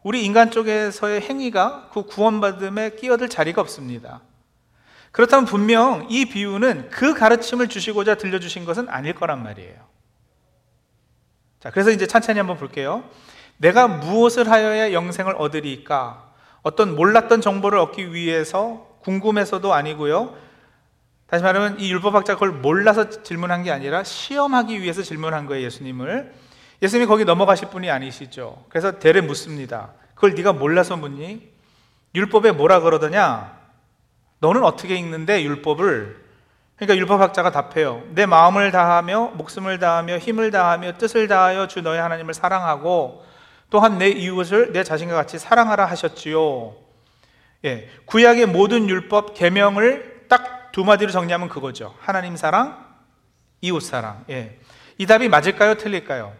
우리 0.02 0.24
인간 0.24 0.50
쪽에서의 0.50 1.22
행위가 1.22 1.88
그 1.92 2.04
구원받음에 2.04 2.90
끼어들 2.90 3.28
자리가 3.28 3.62
없습니다. 3.62 4.20
그렇다면 5.10 5.46
분명 5.46 6.06
이 6.10 6.26
비유는 6.26 6.90
그 6.90 7.14
가르침을 7.14 7.68
주시고자 7.68 8.16
들려주신 8.16 8.64
것은 8.64 8.88
아닐 8.88 9.14
거란 9.14 9.42
말이에요. 9.42 9.76
자, 11.60 11.70
그래서 11.70 11.90
이제 11.90 12.06
찬찬히 12.06 12.38
한번 12.38 12.58
볼게요. 12.58 13.08
내가 13.56 13.88
무엇을 13.88 14.50
하여야 14.50 14.92
영생을 14.92 15.36
얻으리까? 15.38 16.23
어떤 16.64 16.96
몰랐던 16.96 17.42
정보를 17.42 17.78
얻기 17.78 18.12
위해서 18.14 18.88
궁금해서도 19.02 19.72
아니고요. 19.72 20.34
다시 21.26 21.44
말하면 21.44 21.78
이 21.78 21.92
율법학자 21.92 22.34
그걸 22.34 22.52
몰라서 22.52 23.22
질문한 23.22 23.62
게 23.62 23.70
아니라 23.70 24.02
시험하기 24.02 24.80
위해서 24.80 25.02
질문한 25.02 25.46
거예요, 25.46 25.64
예수님을. 25.66 26.32
예수님이 26.82 27.06
거기 27.06 27.24
넘어가실 27.24 27.68
분이 27.68 27.90
아니시죠. 27.90 28.64
그래서 28.70 28.98
대래 28.98 29.20
묻습니다. 29.20 29.92
그걸 30.14 30.34
네가 30.34 30.54
몰라서 30.54 30.96
묻니? 30.96 31.52
율법에 32.14 32.52
뭐라 32.52 32.80
그러더냐? 32.80 33.58
너는 34.38 34.64
어떻게 34.64 34.96
읽는데 34.96 35.42
율법을? 35.42 36.24
그러니까 36.76 36.96
율법학자가 36.96 37.50
답해요. 37.50 38.02
내 38.14 38.24
마음을 38.24 38.70
다하며 38.70 39.32
목숨을 39.34 39.78
다하며 39.78 40.16
힘을 40.18 40.50
다하며 40.50 40.96
뜻을 40.96 41.28
다하여 41.28 41.66
주 41.66 41.82
너의 41.82 42.00
하나님을 42.00 42.32
사랑하고 42.32 43.24
또한 43.70 43.98
내 43.98 44.08
이웃을 44.08 44.72
내 44.72 44.84
자신과 44.84 45.14
같이 45.14 45.38
사랑하라 45.38 45.86
하셨지요. 45.86 46.76
예, 47.64 47.88
구약의 48.06 48.46
모든 48.46 48.88
율법 48.88 49.34
계명을 49.34 50.26
딱 50.28 50.64
두 50.74 50.82
마디로 50.82 51.12
정리하면 51.12 51.48
그거죠. 51.48 51.94
하나님 52.00 52.34
사랑, 52.34 52.84
이웃 53.60 53.78
사랑. 53.78 54.24
예. 54.28 54.58
이 54.98 55.06
답이 55.06 55.28
맞을까요? 55.28 55.76
틀릴까요? 55.76 56.34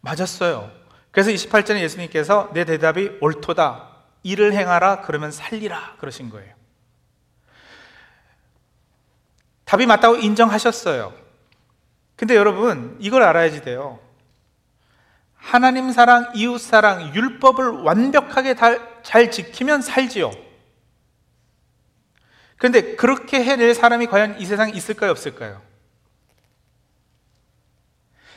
맞았어요. 0.00 0.70
그래서 1.10 1.30
28절에 1.30 1.80
예수님께서 1.80 2.48
내 2.54 2.64
대답이 2.64 3.18
옳도다. 3.20 3.90
일을 4.22 4.54
행하라 4.54 5.02
그러면 5.02 5.32
살리라 5.32 5.96
그러신 6.00 6.30
거예요. 6.30 6.54
답이 9.66 9.84
맞다고 9.84 10.16
인정하셨어요. 10.16 11.12
근데 12.16 12.36
여러분, 12.36 12.96
이걸 13.00 13.22
알아야지 13.22 13.60
돼요. 13.60 13.98
하나님 15.44 15.92
사랑, 15.92 16.32
이웃 16.34 16.58
사랑, 16.58 17.14
율법을 17.14 17.82
완벽하게 17.82 18.56
잘 19.02 19.30
지키면 19.30 19.82
살지요. 19.82 20.30
그런데 22.56 22.96
그렇게 22.96 23.44
해낼 23.44 23.74
사람이 23.74 24.06
과연 24.06 24.40
이 24.40 24.46
세상에 24.46 24.72
있을까요, 24.72 25.10
없을까요? 25.10 25.60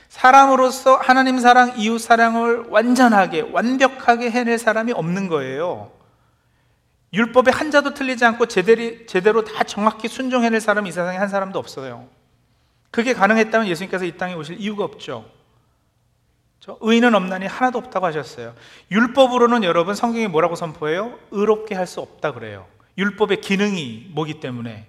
사람으로서 0.10 0.98
하나님 0.98 1.40
사랑, 1.40 1.78
이웃 1.78 2.00
사랑을 2.00 2.66
완전하게, 2.70 3.42
완벽하게 3.52 4.30
해낼 4.30 4.58
사람이 4.58 4.92
없는 4.92 5.30
거예요. 5.30 5.92
율법의 7.14 7.54
한자도 7.54 7.94
틀리지 7.94 8.26
않고 8.26 8.48
제대로, 8.48 9.06
제대로 9.06 9.44
다 9.46 9.64
정확히 9.64 10.10
순종해낼 10.10 10.60
사람이 10.60 10.90
이 10.90 10.92
세상에 10.92 11.18
한 11.18 11.30
사람도 11.30 11.58
없어요. 11.58 12.10
그게 12.92 13.14
가능했다면 13.14 13.68
예수님께서 13.70 14.04
이 14.04 14.18
땅에 14.18 14.34
오실 14.34 14.60
이유가 14.60 14.84
없죠. 14.84 15.37
의인은 16.82 17.16
없나니 17.16 17.46
하나도 17.46 17.78
없다고 17.80 18.06
하셨어요. 18.08 18.54
율법으로는 18.92 19.64
여러분 19.64 19.96
성경이 19.96 20.28
뭐라고 20.28 20.56
선포해요? 20.56 21.18
의롭게 21.32 21.76
할 21.76 21.88
수 21.88 22.02
없다 22.02 22.34
그래요. 22.34 22.68
율법의 22.98 23.42
기능이 23.42 24.12
뭐기 24.14 24.40
때문에 24.40 24.88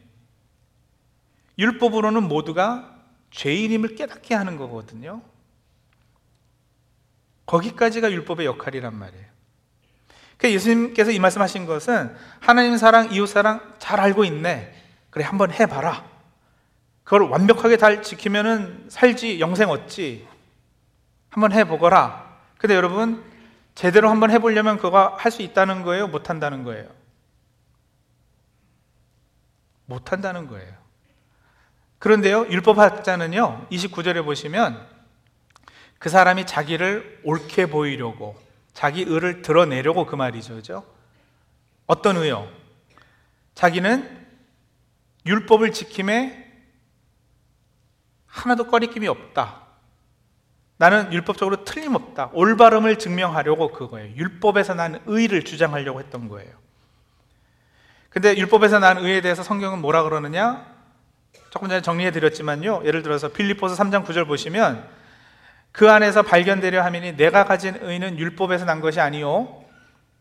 율법으로는 1.58 2.22
모두가 2.24 2.94
죄인임을 3.30 3.96
깨닫게 3.96 4.34
하는 4.34 4.56
거거든요. 4.56 5.22
거기까지가 7.46 8.12
율법의 8.12 8.46
역할이란 8.46 8.94
말이에요. 8.94 9.24
그러니까 10.36 10.54
예수님께서 10.54 11.10
이 11.10 11.18
말씀하신 11.18 11.66
것은 11.66 12.14
하나님 12.40 12.76
사랑, 12.76 13.12
이웃 13.12 13.26
사랑 13.26 13.74
잘 13.78 14.00
알고 14.00 14.24
있네. 14.24 14.74
그래 15.10 15.24
한번 15.24 15.50
해봐라. 15.50 16.04
그걸 17.02 17.22
완벽하게 17.22 17.76
잘 17.76 18.02
지키면은 18.02 18.86
살지 18.88 19.40
영생 19.40 19.70
얻지. 19.70 20.27
한번 21.30 21.52
해보거라. 21.52 22.38
근데 22.58 22.74
여러분 22.74 23.24
제대로 23.74 24.10
한번 24.10 24.30
해보려면 24.30 24.78
그거 24.78 25.16
할 25.18 25.30
수 25.30 25.42
있다는 25.42 25.82
거예요, 25.82 26.08
못 26.08 26.30
한다는 26.30 26.64
거예요. 26.64 26.88
못 29.86 30.12
한다는 30.12 30.48
거예요. 30.48 30.74
그런데요, 31.98 32.46
율법학자는요, 32.48 33.68
29절에 33.70 34.24
보시면 34.24 34.86
그 35.98 36.08
사람이 36.08 36.46
자기를 36.46 37.22
옳게 37.24 37.66
보이려고, 37.66 38.36
자기 38.72 39.02
의를 39.02 39.42
드러내려고 39.42 40.06
그 40.06 40.14
말이죠. 40.14 40.54
그죠? 40.56 40.84
어떤 41.86 42.16
의요? 42.16 42.48
자기는 43.54 44.26
율법을 45.26 45.72
지킴에 45.72 46.46
하나도 48.26 48.68
꺼리낌이 48.68 49.08
없다. 49.08 49.67
나는 50.78 51.12
율법적으로 51.12 51.64
틀림없다. 51.64 52.30
올바름을 52.32 52.98
증명하려고 52.98 53.72
그거예요. 53.72 54.14
율법에서 54.16 54.74
난 54.74 55.00
의를 55.06 55.44
주장하려고 55.44 55.98
했던 55.98 56.28
거예요. 56.28 56.50
근데 58.08 58.36
율법에서 58.36 58.78
난 58.78 58.98
의에 58.98 59.20
대해서 59.20 59.42
성경은 59.42 59.80
뭐라 59.80 60.04
그러느냐? 60.04 60.66
조금 61.50 61.68
전에 61.68 61.82
정리해 61.82 62.12
드렸지만요. 62.12 62.82
예를 62.84 63.02
들어서 63.02 63.28
빌리포스 63.28 63.76
3장 63.76 64.04
9절 64.04 64.26
보시면 64.26 64.88
그 65.72 65.90
안에서 65.90 66.22
발견되려 66.22 66.82
하미니 66.82 67.16
내가 67.16 67.44
가진 67.44 67.76
의는 67.80 68.18
율법에서 68.18 68.64
난 68.64 68.80
것이 68.80 69.00
아니요 69.00 69.62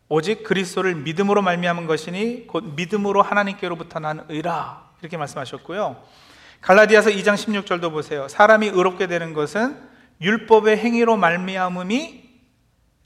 오직 0.08 0.42
그리스도를 0.42 0.94
믿음으로 0.96 1.42
말미암은 1.42 1.86
것이니 1.86 2.46
곧 2.46 2.64
믿음으로 2.76 3.22
하나님께로부터 3.22 4.00
난 4.00 4.24
의라 4.28 4.88
이렇게 5.00 5.16
말씀하셨고요. 5.16 6.02
갈라디아서 6.60 7.10
2장 7.10 7.34
16절도 7.34 7.90
보세요. 7.92 8.26
사람이 8.26 8.68
의롭게 8.68 9.06
되는 9.06 9.32
것은 9.32 9.87
율법의 10.20 10.78
행위로 10.78 11.16
말미암음이 11.16 12.28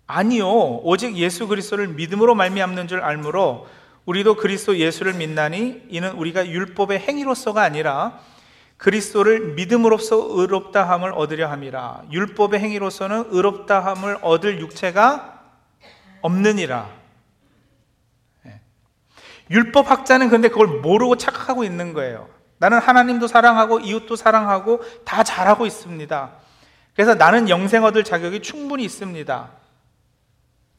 아니요 0.06 0.48
오직 0.82 1.16
예수 1.16 1.46
그리스도를 1.46 1.88
믿음으로 1.88 2.34
말미암는 2.34 2.88
줄 2.88 3.00
알므로 3.00 3.66
우리도 4.04 4.36
그리스도 4.36 4.76
예수를 4.76 5.14
믿나니 5.14 5.84
이는 5.88 6.12
우리가 6.12 6.46
율법의 6.48 7.00
행위로서가 7.00 7.62
아니라 7.62 8.18
그리스도를 8.82 9.54
믿음으로써 9.54 10.16
의롭다함을 10.16 11.12
얻으려 11.12 11.48
함이라. 11.48 12.02
율법의 12.10 12.58
행위로서는 12.58 13.26
의롭다함을 13.28 14.18
얻을 14.22 14.60
육체가 14.60 15.40
없느니라. 16.20 16.90
예. 18.46 18.60
율법 19.50 19.88
학자는 19.88 20.30
근데 20.30 20.48
그걸 20.48 20.66
모르고 20.66 21.16
착각하고 21.16 21.62
있는 21.62 21.92
거예요. 21.92 22.28
나는 22.58 22.78
하나님도 22.78 23.28
사랑하고 23.28 23.78
이웃도 23.78 24.16
사랑하고 24.16 24.80
다 25.04 25.22
잘하고 25.22 25.64
있습니다. 25.64 26.32
그래서 26.94 27.14
나는 27.14 27.48
영생 27.48 27.84
얻을 27.84 28.04
자격이 28.04 28.42
충분히 28.42 28.84
있습니다. 28.84 29.50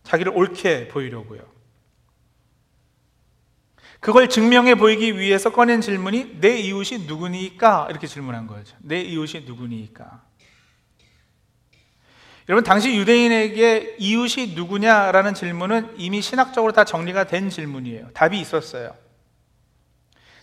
자기를 0.03 0.31
옳게 0.35 0.89
보이려고요. 0.89 1.41
그걸 3.99 4.27
증명해 4.27 4.75
보이기 4.75 5.17
위해서 5.17 5.51
꺼낸 5.51 5.79
질문이 5.79 6.41
내 6.41 6.57
이웃이 6.57 7.05
누구니까? 7.07 7.87
이렇게 7.89 8.05
질문한 8.05 8.47
거죠. 8.47 8.75
내 8.81 9.01
이웃이 9.01 9.45
누구니까? 9.45 10.21
여러분, 12.49 12.65
당시 12.65 12.93
유대인에게 12.97 13.95
이웃이 13.99 14.55
누구냐라는 14.55 15.33
질문은 15.33 15.93
이미 15.95 16.21
신학적으로 16.21 16.73
다 16.73 16.83
정리가 16.83 17.27
된 17.27 17.49
질문이에요. 17.49 18.09
답이 18.13 18.37
있었어요. 18.37 18.93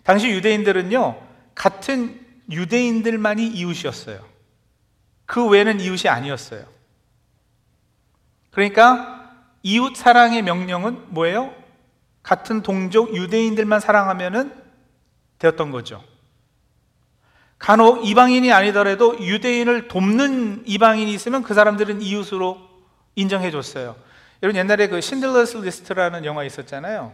당시 0.05 0.31
유대인들은요, 0.31 1.23
같은 1.55 2.19
유대인들만이 2.51 3.47
이웃이었어요. 3.47 4.30
그 5.31 5.47
외에는 5.47 5.79
이웃이 5.79 6.11
아니었어요. 6.11 6.65
그러니까 8.51 9.31
이웃 9.63 9.95
사랑의 9.95 10.43
명령은 10.43 11.05
뭐예요? 11.11 11.55
같은 12.25 12.63
동족 12.63 13.15
유대인들만 13.15 13.79
사랑하면은 13.79 14.53
되었던 15.39 15.71
거죠. 15.71 16.03
간혹 17.61 18.05
이방인이 18.05 18.53
아니더라도 18.53 19.21
유대인을 19.21 19.87
돕는 19.87 20.65
이방인이 20.67 21.15
있으면 21.15 21.45
그 21.45 21.55
사람들은 21.55 22.03
이웃으로 22.03 22.59
인정해 23.15 23.53
줬어요. 23.53 23.95
여러분 24.43 24.59
옛날에 24.59 24.89
그 24.89 25.01
Schindler's 25.01 25.59
List라는 25.59 26.25
영화 26.25 26.43
있었잖아요. 26.43 27.13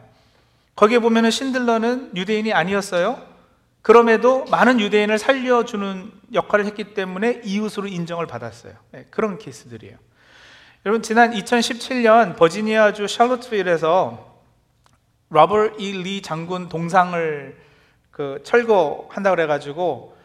거기에 0.75 1.01
보면은 1.01 1.31
신들러는 1.31 2.17
유대인이 2.17 2.51
아니었어요. 2.55 3.36
그럼에도 3.87 4.45
많은 4.47 4.81
유대인을 4.81 5.17
살려주는 5.17 6.11
역할을 6.35 6.67
했기 6.67 6.93
때문에 6.93 7.43
이웃으로 7.45 7.87
인정을 7.87 8.27
받았어요. 8.27 8.73
네, 8.91 9.07
그런 9.13 9.39
케이스들이에요. 9.39 9.97
여러분 10.85 11.03
지난 11.03 11.31
2017년 11.31 12.35
버지니아주 12.35 13.07
샬롯츠빌에서 13.07 14.41
로버트 15.31 15.67
리 15.79 16.21
장군 16.21 16.69
동상을 16.69 17.57
그 18.11 18.41
철거한다 18.43 19.31
그래가지고 19.31 20.17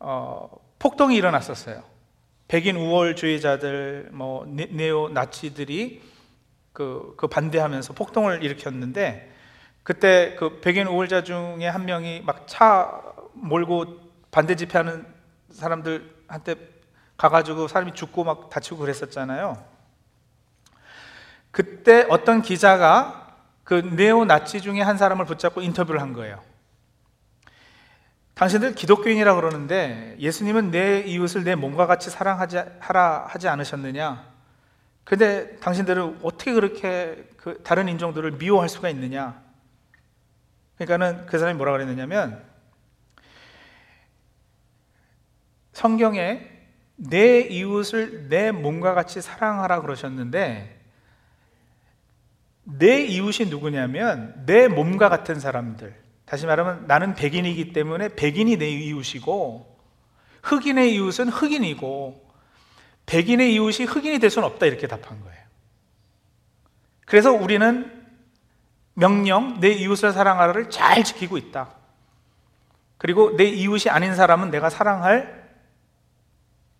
어, 0.00 0.50
폭동이 0.78 1.16
일어났었어요. 1.16 1.82
백인 2.46 2.76
우월주의자들, 2.76 4.10
뭐 4.12 4.44
네오 4.44 5.08
나치들이 5.08 6.02
그, 6.74 7.14
그 7.16 7.26
반대하면서 7.26 7.94
폭동을 7.94 8.44
일으켰는데 8.44 9.32
그때 9.88 10.36
그 10.38 10.60
백인 10.60 10.86
우월자 10.86 11.22
중에 11.24 11.66
한 11.66 11.86
명이 11.86 12.20
막 12.26 12.46
차 12.46 13.00
몰고 13.32 13.86
반대 14.30 14.54
집회하는 14.54 15.06
사람들한테 15.50 16.56
가가지고 17.16 17.68
사람이 17.68 17.94
죽고 17.94 18.22
막 18.22 18.50
다치고 18.50 18.76
그랬었잖아요. 18.76 19.64
그때 21.50 22.04
어떤 22.10 22.42
기자가 22.42 23.34
그 23.64 23.76
네오 23.76 24.26
나치 24.26 24.60
중에 24.60 24.82
한 24.82 24.98
사람을 24.98 25.24
붙잡고 25.24 25.62
인터뷰를 25.62 26.02
한 26.02 26.12
거예요. 26.12 26.42
당신들 28.34 28.74
기독교인이라 28.74 29.36
그러는데 29.36 30.16
예수님은 30.18 30.70
내 30.70 31.00
이웃을 31.00 31.44
내 31.44 31.54
몸과 31.54 31.86
같이 31.86 32.10
사랑하지 32.10 32.58
하라 32.80 33.24
하지 33.30 33.48
않으셨느냐? 33.48 34.22
근데 35.04 35.56
당신들은 35.60 36.18
어떻게 36.22 36.52
그렇게 36.52 37.26
그 37.38 37.62
다른 37.62 37.88
인종들을 37.88 38.32
미워할 38.32 38.68
수가 38.68 38.90
있느냐? 38.90 39.47
그러니까는 40.78 41.26
그 41.26 41.38
사람이 41.38 41.56
뭐라 41.56 41.72
그랬느냐면 41.72 42.42
성경에 45.72 46.48
내 46.96 47.40
이웃을 47.40 48.28
내 48.28 48.50
몸과 48.50 48.94
같이 48.94 49.20
사랑하라 49.20 49.80
그러셨는데 49.82 50.76
내 52.64 53.02
이웃이 53.04 53.48
누구냐면 53.48 54.42
내 54.44 54.68
몸과 54.68 55.08
같은 55.08 55.40
사람들. 55.40 55.94
다시 56.24 56.46
말하면 56.46 56.86
나는 56.86 57.14
백인이기 57.14 57.72
때문에 57.72 58.14
백인이 58.14 58.56
내 58.58 58.68
이웃이고 58.68 59.78
흑인의 60.42 60.94
이웃은 60.94 61.28
흑인이고 61.28 62.28
백인의 63.06 63.54
이웃이 63.54 63.86
흑인이 63.86 64.18
될 64.18 64.28
수는 64.28 64.46
없다 64.46 64.66
이렇게 64.66 64.86
답한 64.86 65.20
거예요. 65.20 65.38
그래서 67.06 67.32
우리는 67.32 67.97
명령 68.98 69.60
내 69.60 69.70
이웃을 69.70 70.12
사랑하라를 70.12 70.70
잘 70.70 71.04
지키고 71.04 71.38
있다. 71.38 71.68
그리고 72.96 73.36
내 73.36 73.44
이웃이 73.44 73.90
아닌 73.90 74.16
사람은 74.16 74.50
내가 74.50 74.70
사랑할 74.70 75.48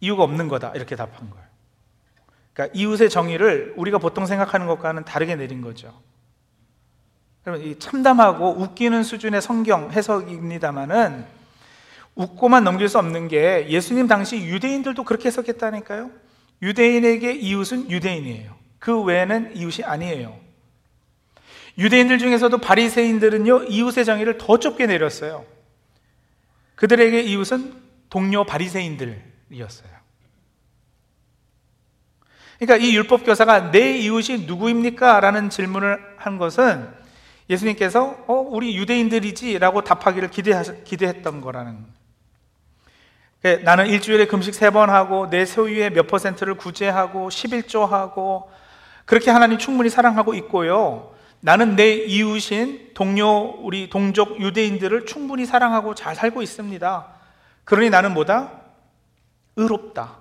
이유가 0.01 0.25
없는 0.25 0.49
거다. 0.49 0.73
이렇게 0.75 0.97
답한 0.97 1.31
거예요. 1.31 1.47
그러니까 2.53 2.77
이웃의 2.77 3.09
정의를 3.09 3.75
우리가 3.77 3.99
보통 3.99 4.27
생각하는 4.27 4.67
것과는 4.67 5.05
다르게 5.05 5.37
내린 5.37 5.61
거죠. 5.61 5.95
그러면 7.45 7.65
이 7.65 7.79
참담하고 7.79 8.63
웃기는 8.63 9.05
수준의 9.05 9.41
성경 9.41 9.93
해석입니다만은 9.93 11.25
웃고만 12.17 12.65
넘길 12.65 12.89
수 12.89 12.99
없는 12.99 13.29
게 13.29 13.69
예수님 13.69 14.09
당시 14.09 14.39
유대인들도 14.39 15.05
그렇게 15.05 15.29
해석했다니까요. 15.29 16.11
유대인에게 16.63 17.33
이웃은 17.35 17.93
유대인이에요. 17.93 18.57
그 18.81 19.01
외에는 19.05 19.55
이웃이 19.55 19.85
아니에요. 19.85 20.48
유대인들 21.79 22.19
중에서도 22.19 22.59
바리새인들은요 22.59 23.65
이웃의 23.65 24.05
정의를 24.05 24.37
더 24.39 24.59
좁게 24.59 24.87
내렸어요. 24.87 25.45
그들에게 26.75 27.21
이웃은 27.23 27.75
동료 28.11 28.45
바리새인들이었어요. 28.45 29.99
그러니까 32.59 32.85
이 32.85 32.97
율법 32.97 33.25
교사가 33.25 33.71
내 33.71 33.97
이웃이 33.99 34.47
누구입니까? 34.47 35.21
라는 35.21 35.49
질문을 35.49 35.99
한 36.17 36.39
것은 36.39 36.89
예수님께서 37.49 38.25
어, 38.27 38.35
우리 38.35 38.77
유대인들이지라고 38.77 39.85
답하기를 39.85 40.31
기대했 40.31 41.23
던 41.23 41.41
거라는 41.41 41.79
그러니까 43.41 43.65
나는 43.65 43.87
일주일에 43.87 44.27
금식 44.27 44.55
세 44.55 44.71
번 44.71 44.91
하고 44.91 45.31
내 45.31 45.45
소유의 45.47 45.91
몇 45.91 46.09
퍼센트를 46.09 46.55
구제하고 46.55 47.29
11조하고 47.29 48.47
그렇게 49.05 49.31
하나님 49.31 49.59
충분히 49.59 49.89
사랑하고 49.89 50.35
있고요. 50.35 51.15
나는 51.41 51.77
내 51.77 51.95
이웃인 51.95 52.95
동료 52.95 53.55
우리 53.63 53.89
동족 53.89 54.41
유대인들을 54.41 55.07
충분히 55.07 55.47
사랑하고 55.47 55.95
잘 55.95 56.15
살고 56.15 56.43
있습니다. 56.43 57.07
그러니 57.65 57.91
나는 57.91 58.15
뭐다? 58.15 58.63
의롭다. 59.57 60.19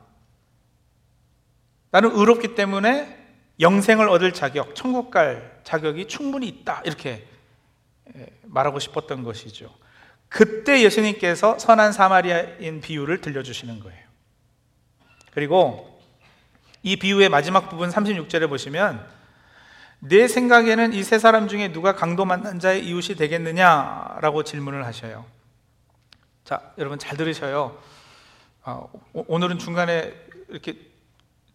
나는 1.91 2.11
의롭기 2.11 2.55
때문에 2.55 3.17
영생을 3.59 4.07
얻을 4.09 4.33
자격, 4.33 4.75
천국 4.75 5.09
갈 5.09 5.59
자격이 5.63 6.07
충분히 6.07 6.47
있다. 6.47 6.81
이렇게 6.85 7.25
말하고 8.43 8.79
싶었던 8.79 9.23
것이죠. 9.23 9.73
그때 10.29 10.83
예수님께서 10.83 11.57
선한 11.57 11.93
사마리아인 11.93 12.81
비유를 12.81 13.21
들려주시는 13.21 13.79
거예요. 13.79 14.05
그리고 15.31 15.99
이 16.83 16.95
비유의 16.97 17.29
마지막 17.29 17.69
부분 17.69 17.89
36절에 17.89 18.47
보시면 18.49 19.16
내 19.99 20.27
생각에는 20.27 20.93
이 20.93 21.03
세 21.03 21.17
사람 21.19 21.47
중에 21.47 21.71
누가 21.71 21.95
강도 21.95 22.25
만난 22.25 22.59
자의 22.59 22.85
이웃이 22.85 23.15
되겠느냐라고 23.17 24.43
질문을 24.43 24.85
하셔요. 24.85 25.25
자, 26.43 26.61
여러분 26.77 26.99
잘 26.99 27.17
들으셔요. 27.17 27.77
아, 28.63 28.83
오늘은 29.13 29.57
중간에 29.59 30.13
이렇게 30.49 30.75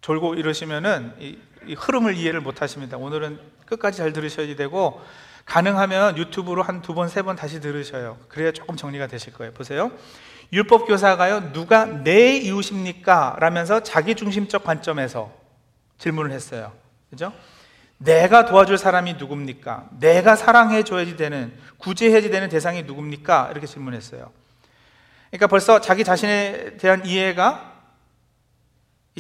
졸고 0.01 0.35
이러시면은 0.35 1.15
이, 1.21 1.39
이 1.67 1.75
흐름을 1.75 2.17
이해를 2.17 2.41
못 2.41 2.61
하십니다. 2.63 2.97
오늘은 2.97 3.39
끝까지 3.67 3.99
잘 3.99 4.13
들으셔야 4.13 4.55
되고 4.57 5.01
가능하면 5.45 6.19
유튜브로 6.19 6.63
한 6.63 6.83
두 6.83 6.95
번, 6.95 7.09
세 7.09 7.23
번 7.23 7.37
다시 7.37 7.61
들으셔요. 7.61 8.19
그래야 8.29 8.53
조금 8.53 8.77
정리가 8.77 9.07
되실 9.07 9.33
거예요. 9.33 9.53
보세요. 9.53 9.93
율법 10.53 10.87
교사가요, 10.87 11.53
누가 11.53 11.87
내 11.87 12.37
이웃입니까? 12.37 13.37
라면서 13.39 13.83
자기 13.83 14.15
중심적 14.15 14.65
관점에서 14.65 15.33
질문을 15.99 16.31
했어요. 16.33 16.73
그죠? 17.09 17.33
내가 18.05 18.45
도와줄 18.45 18.79
사람이 18.79 19.15
누굽니까? 19.15 19.89
내가 19.99 20.37
사랑해 20.37 20.83
줘야지 20.83 21.17
되는, 21.17 21.53
구제해야지 21.79 22.31
되는 22.31 22.49
대상이 22.49 22.83
누굽니까? 22.83 23.49
이렇게 23.53 23.67
질문했어요. 23.67 24.31
그러니까 25.31 25.47
벌써 25.47 25.81
자기 25.81 26.05
자신에 26.05 26.77
대한 26.77 27.07
이해가 27.07 27.73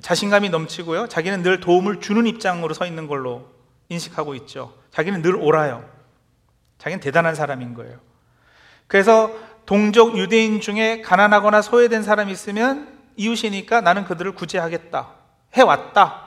자신감이 0.00 0.48
넘치고요. 0.48 1.08
자기는 1.08 1.42
늘 1.42 1.60
도움을 1.60 2.00
주는 2.00 2.26
입장으로 2.26 2.74
서 2.74 2.86
있는 2.86 3.06
걸로 3.06 3.50
인식하고 3.88 4.34
있죠. 4.36 4.74
자기는 4.90 5.22
늘 5.22 5.36
옳아요. 5.36 5.88
자기는 6.78 7.00
대단한 7.00 7.34
사람인 7.34 7.74
거예요. 7.74 7.98
그래서 8.86 9.32
동족 9.64 10.18
유대인 10.18 10.60
중에 10.60 11.02
가난하거나 11.02 11.62
소외된 11.62 12.02
사람이 12.02 12.32
있으면 12.32 12.98
이웃이니까 13.16 13.80
나는 13.80 14.04
그들을 14.04 14.34
구제하겠다. 14.34 15.08
해왔다. 15.54 16.21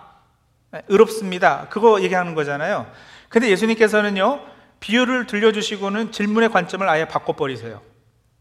네, 0.76 0.82
의롭습니다. 0.90 1.68
그거 1.70 2.02
얘기하는 2.02 2.36
거잖아요. 2.36 2.92
근데 3.30 3.50
예수님께서는요, 3.50 4.42
비유를 4.82 5.26
들려주시고는 5.26 6.12
질문의 6.12 6.50
관점을 6.50 6.88
아예 6.90 7.06
바꿔버리세요. 7.06 7.82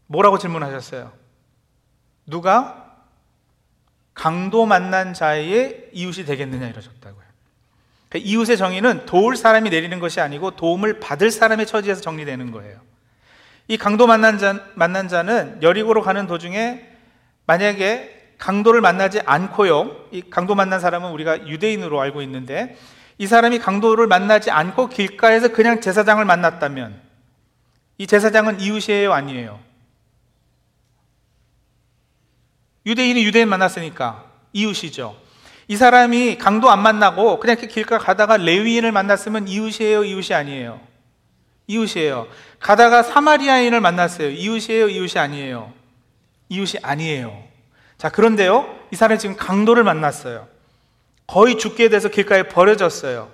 뭐라고 0.07 0.37
질문하셨어요? 0.37 1.13
누가 2.25 2.97
강도 4.13 4.65
만난 4.65 5.13
자의 5.13 5.89
이웃이 5.93 6.25
되겠느냐 6.25 6.67
이러셨다고요. 6.67 7.23
그러니까 8.09 8.29
이웃의 8.29 8.57
정의는 8.57 9.05
도울 9.05 9.37
사람이 9.37 9.69
내리는 9.69 9.97
것이 10.01 10.19
아니고 10.19 10.57
도움을 10.57 10.99
받을 10.99 11.31
사람의 11.31 11.65
처지에서 11.65 12.01
정리되는 12.01 12.51
거예요. 12.51 12.81
이 13.69 13.77
강도 13.77 14.07
만난, 14.07 14.37
자, 14.37 14.61
만난 14.73 15.07
자는 15.07 15.59
여리고로 15.61 16.01
가는 16.01 16.27
도중에 16.27 16.85
만약에 17.47 18.14
강도를 18.37 18.81
만나지 18.81 19.21
않고요. 19.21 19.95
이 20.11 20.21
강도 20.29 20.55
만난 20.55 20.79
사람은 20.79 21.11
우리가 21.11 21.47
유대인으로 21.47 21.99
알고 21.99 22.21
있는데 22.23 22.77
이 23.17 23.27
사람이 23.27 23.59
강도를 23.59 24.07
만나지 24.07 24.51
않고 24.51 24.89
길가에서 24.89 25.49
그냥 25.49 25.81
제사장을 25.81 26.23
만났다면 26.23 27.01
이 27.97 28.07
제사장은 28.07 28.59
이웃이에요, 28.59 29.13
아니에요? 29.13 29.59
유대인이 32.85 33.23
유대인 33.23 33.47
만났으니까 33.47 34.25
이웃이죠. 34.53 35.17
이 35.67 35.75
사람이 35.75 36.37
강도 36.37 36.69
안 36.69 36.83
만나고 36.83 37.39
그냥 37.39 37.55
길가 37.55 37.97
가다가 37.97 38.37
레위인을 38.37 38.91
만났으면 38.91 39.47
이웃이에요, 39.47 40.03
이웃이 40.03 40.35
아니에요? 40.35 40.79
이웃이에요. 41.67 42.27
가다가 42.59 43.01
사마리아인을 43.01 43.81
만났어요. 43.81 44.29
이웃이에요, 44.29 44.89
이웃이 44.89 45.19
아니에요? 45.19 45.73
이웃이 46.49 46.79
아니에요. 46.83 47.54
자, 47.97 48.09
그런데요. 48.09 48.79
이 48.91 48.95
사람이 48.95 49.19
지금 49.19 49.35
강도를 49.35 49.83
만났어요. 49.83 50.47
거의 51.27 51.57
죽게 51.57 51.89
돼서 51.89 52.09
길가에 52.09 52.43
버려졌어요. 52.43 53.31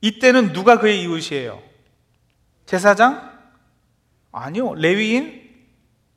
이때는 0.00 0.52
누가 0.52 0.78
그의 0.78 1.02
이웃이에요? 1.02 1.62
제사장? 2.66 3.32
아니요. 4.32 4.74
레위인? 4.74 5.50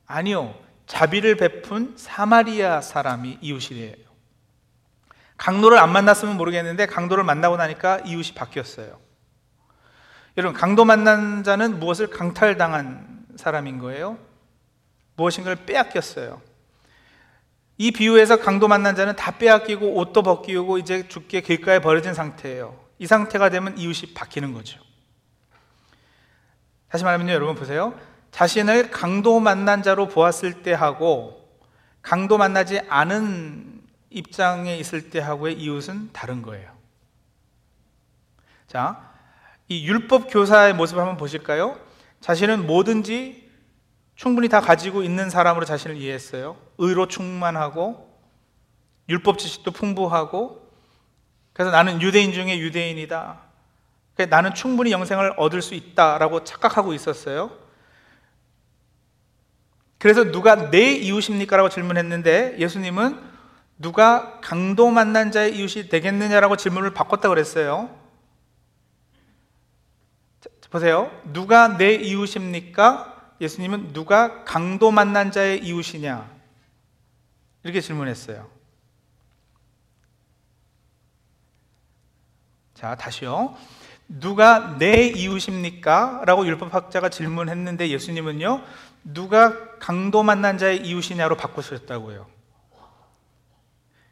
아니요. 0.06 0.54
자비를 0.86 1.36
베푼 1.36 1.94
사마리아 1.96 2.80
사람이 2.80 3.38
이웃이래요. 3.40 3.94
강도를 5.36 5.78
안 5.78 5.92
만났으면 5.92 6.36
모르겠는데 6.36 6.86
강도를 6.86 7.24
만나고 7.24 7.56
나니까 7.56 8.00
이웃이 8.00 8.34
바뀌었어요. 8.34 8.98
여러분, 10.38 10.58
강도 10.58 10.84
만난 10.84 11.44
자는 11.44 11.78
무엇을 11.78 12.08
강탈당한 12.08 13.26
사람인 13.36 13.78
거예요? 13.78 14.18
무엇인가를 15.16 15.64
빼앗겼어요. 15.64 16.40
이 17.78 17.90
비유에서 17.90 18.38
강도 18.38 18.68
만난 18.68 18.96
자는 18.96 19.16
다 19.16 19.36
빼앗기고 19.38 19.96
옷도 19.96 20.22
벗기고 20.22 20.78
이제 20.78 21.08
죽게 21.08 21.42
길가에 21.42 21.80
버려진 21.80 22.14
상태예요. 22.14 22.78
이 22.98 23.06
상태가 23.06 23.50
되면 23.50 23.76
이웃이 23.76 24.14
바뀌는 24.14 24.52
거죠. 24.54 24.80
다시 26.88 27.04
말하면요, 27.04 27.32
여러분 27.32 27.54
보세요. 27.54 27.98
자신을 28.30 28.90
강도 28.90 29.40
만난 29.40 29.82
자로 29.82 30.08
보았을 30.08 30.62
때 30.62 30.72
하고 30.72 31.46
강도 32.00 32.38
만나지 32.38 32.80
않은 32.88 33.82
입장에 34.10 34.76
있을 34.76 35.10
때 35.10 35.20
하고의 35.20 35.58
이웃은 35.60 36.10
다른 36.12 36.42
거예요. 36.42 36.70
자, 38.66 39.12
이 39.68 39.86
율법 39.86 40.28
교사의 40.30 40.74
모습을 40.74 41.02
한번 41.02 41.16
보실까요? 41.16 41.78
자신은 42.20 42.66
뭐든지 42.66 43.45
충분히 44.16 44.48
다 44.48 44.60
가지고 44.60 45.02
있는 45.02 45.30
사람으로 45.30 45.66
자신을 45.66 45.96
이해했어요. 45.96 46.56
의로 46.78 47.06
충만하고 47.06 48.10
율법 49.08 49.38
지식도 49.38 49.70
풍부하고 49.70 50.66
그래서 51.52 51.70
나는 51.70 52.02
유대인 52.02 52.32
중에 52.32 52.58
유대인이다. 52.58 53.40
나는 54.30 54.54
충분히 54.54 54.90
영생을 54.90 55.34
얻을 55.36 55.60
수 55.60 55.74
있다라고 55.74 56.44
착각하고 56.44 56.94
있었어요. 56.94 57.50
그래서 59.98 60.30
누가 60.30 60.70
내 60.70 60.92
이웃입니까? 60.92 61.56
라고 61.56 61.68
질문했는데 61.68 62.56
예수님은 62.58 63.20
누가 63.78 64.40
강도 64.40 64.90
만난 64.90 65.30
자의 65.30 65.56
이웃이 65.56 65.88
되겠느냐라고 65.88 66.56
질문을 66.56 66.94
바꿨다 66.94 67.28
그랬어요. 67.28 67.94
보세요. 70.70 71.10
누가 71.32 71.76
내 71.76 71.94
이웃입니까? 71.94 73.15
예수님은 73.40 73.92
누가 73.92 74.44
강도 74.44 74.90
만난 74.90 75.30
자의 75.30 75.62
이웃이냐? 75.64 76.30
이렇게 77.62 77.80
질문했어요. 77.80 78.48
자, 82.74 82.94
다시요. 82.94 83.56
누가 84.08 84.76
내 84.78 85.08
이웃입니까? 85.08 86.22
라고 86.26 86.46
율법학자가 86.46 87.08
질문했는데 87.08 87.88
예수님은요, 87.88 88.62
누가 89.02 89.78
강도 89.78 90.22
만난 90.22 90.58
자의 90.58 90.86
이웃이냐로 90.86 91.36
바꾸셨다고요. 91.36 92.26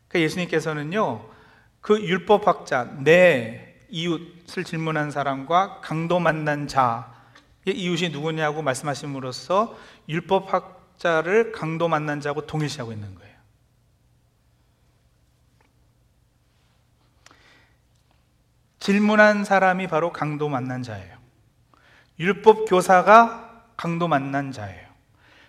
그 0.09 0.21
예수님께서는요, 0.21 1.29
그 1.81 2.01
율법학자, 2.01 2.97
내 3.05 3.77
이웃을 3.89 4.65
질문한 4.65 5.11
사람과 5.11 5.81
강도 5.81 6.19
만난 6.19 6.67
자의 6.67 7.14
이웃이 7.73 8.11
누구냐고 8.11 8.63
말씀하심으로써 8.63 9.77
율법학자를 10.09 11.53
강도 11.53 11.89
만난 11.89 12.21
자하고 12.21 12.47
동일시하고 12.47 12.93
있는 12.93 13.15
거예요. 13.15 13.35
질문한 18.81 19.45
사람이 19.45 19.87
바로 19.87 20.13
강도 20.13 20.51
만난 20.51 20.83
자예요. 20.83 21.17
율법 22.19 22.69
교사가 22.69 23.63
강도 23.77 24.09
만난 24.09 24.53
자예요. 24.53 24.85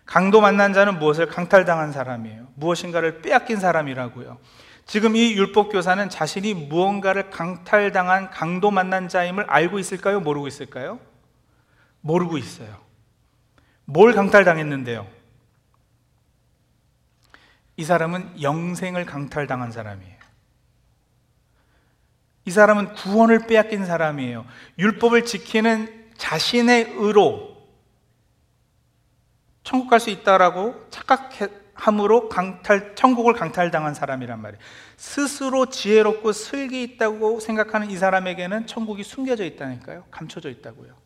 강도 0.05 0.39
만난 0.39 0.71
자는 0.71 0.99
무엇을 0.99 1.27
강탈당한 1.27 1.91
사람이에요. 1.91 2.47
무엇인가를 2.55 3.21
빼앗긴 3.21 3.59
사람이라고요. 3.59 4.37
지금 4.85 5.15
이 5.15 5.33
율법 5.33 5.71
교사는 5.71 6.09
자신이 6.09 6.53
무언가를 6.53 7.29
강탈당한 7.29 8.29
강도 8.29 8.71
만난 8.71 9.09
자임을 9.09 9.45
알고 9.49 9.79
있을까요? 9.79 10.19
모르고 10.19 10.47
있을까요? 10.47 10.99
모르고 12.05 12.37
있어요. 12.37 12.77
뭘 13.85 14.13
강탈당했는데요? 14.13 15.07
이 17.77 17.83
사람은 17.83 18.43
영생을 18.43 19.05
강탈당한 19.05 19.71
사람이에요. 19.71 20.15
이 22.45 22.51
사람은 22.51 22.93
구원을 22.93 23.47
빼앗긴 23.47 23.87
사람이에요. 23.87 24.45
율법을 24.77 25.25
지키는 25.25 26.11
자신의 26.15 26.93
의로 26.95 27.55
천국 29.63 29.89
갈 29.89 29.99
수 29.99 30.11
있다라고 30.11 30.87
착각함으로 30.91 32.29
강탈, 32.29 32.95
천국을 32.95 33.33
강탈당한 33.33 33.95
사람이란 33.95 34.39
말이에요. 34.43 34.63
스스로 34.95 35.65
지혜롭고 35.65 36.33
슬기 36.33 36.83
있다고 36.83 37.39
생각하는 37.39 37.89
이 37.89 37.97
사람에게는 37.97 38.67
천국이 38.67 39.03
숨겨져 39.03 39.43
있다니까요. 39.43 40.03
감춰져 40.11 40.51
있다고요. 40.51 41.04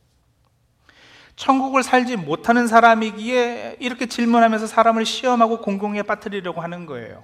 천국을 1.40 1.84
살지 1.84 2.18
못하는 2.18 2.68
사람이기에 2.68 3.78
이렇게 3.80 4.08
질문하면서 4.08 4.68
사람을 4.68 5.06
시험하고 5.06 5.62
공공에 5.62 6.04
빠뜨리려고 6.04 6.60
하는 6.60 6.86
거예요. 6.86 7.24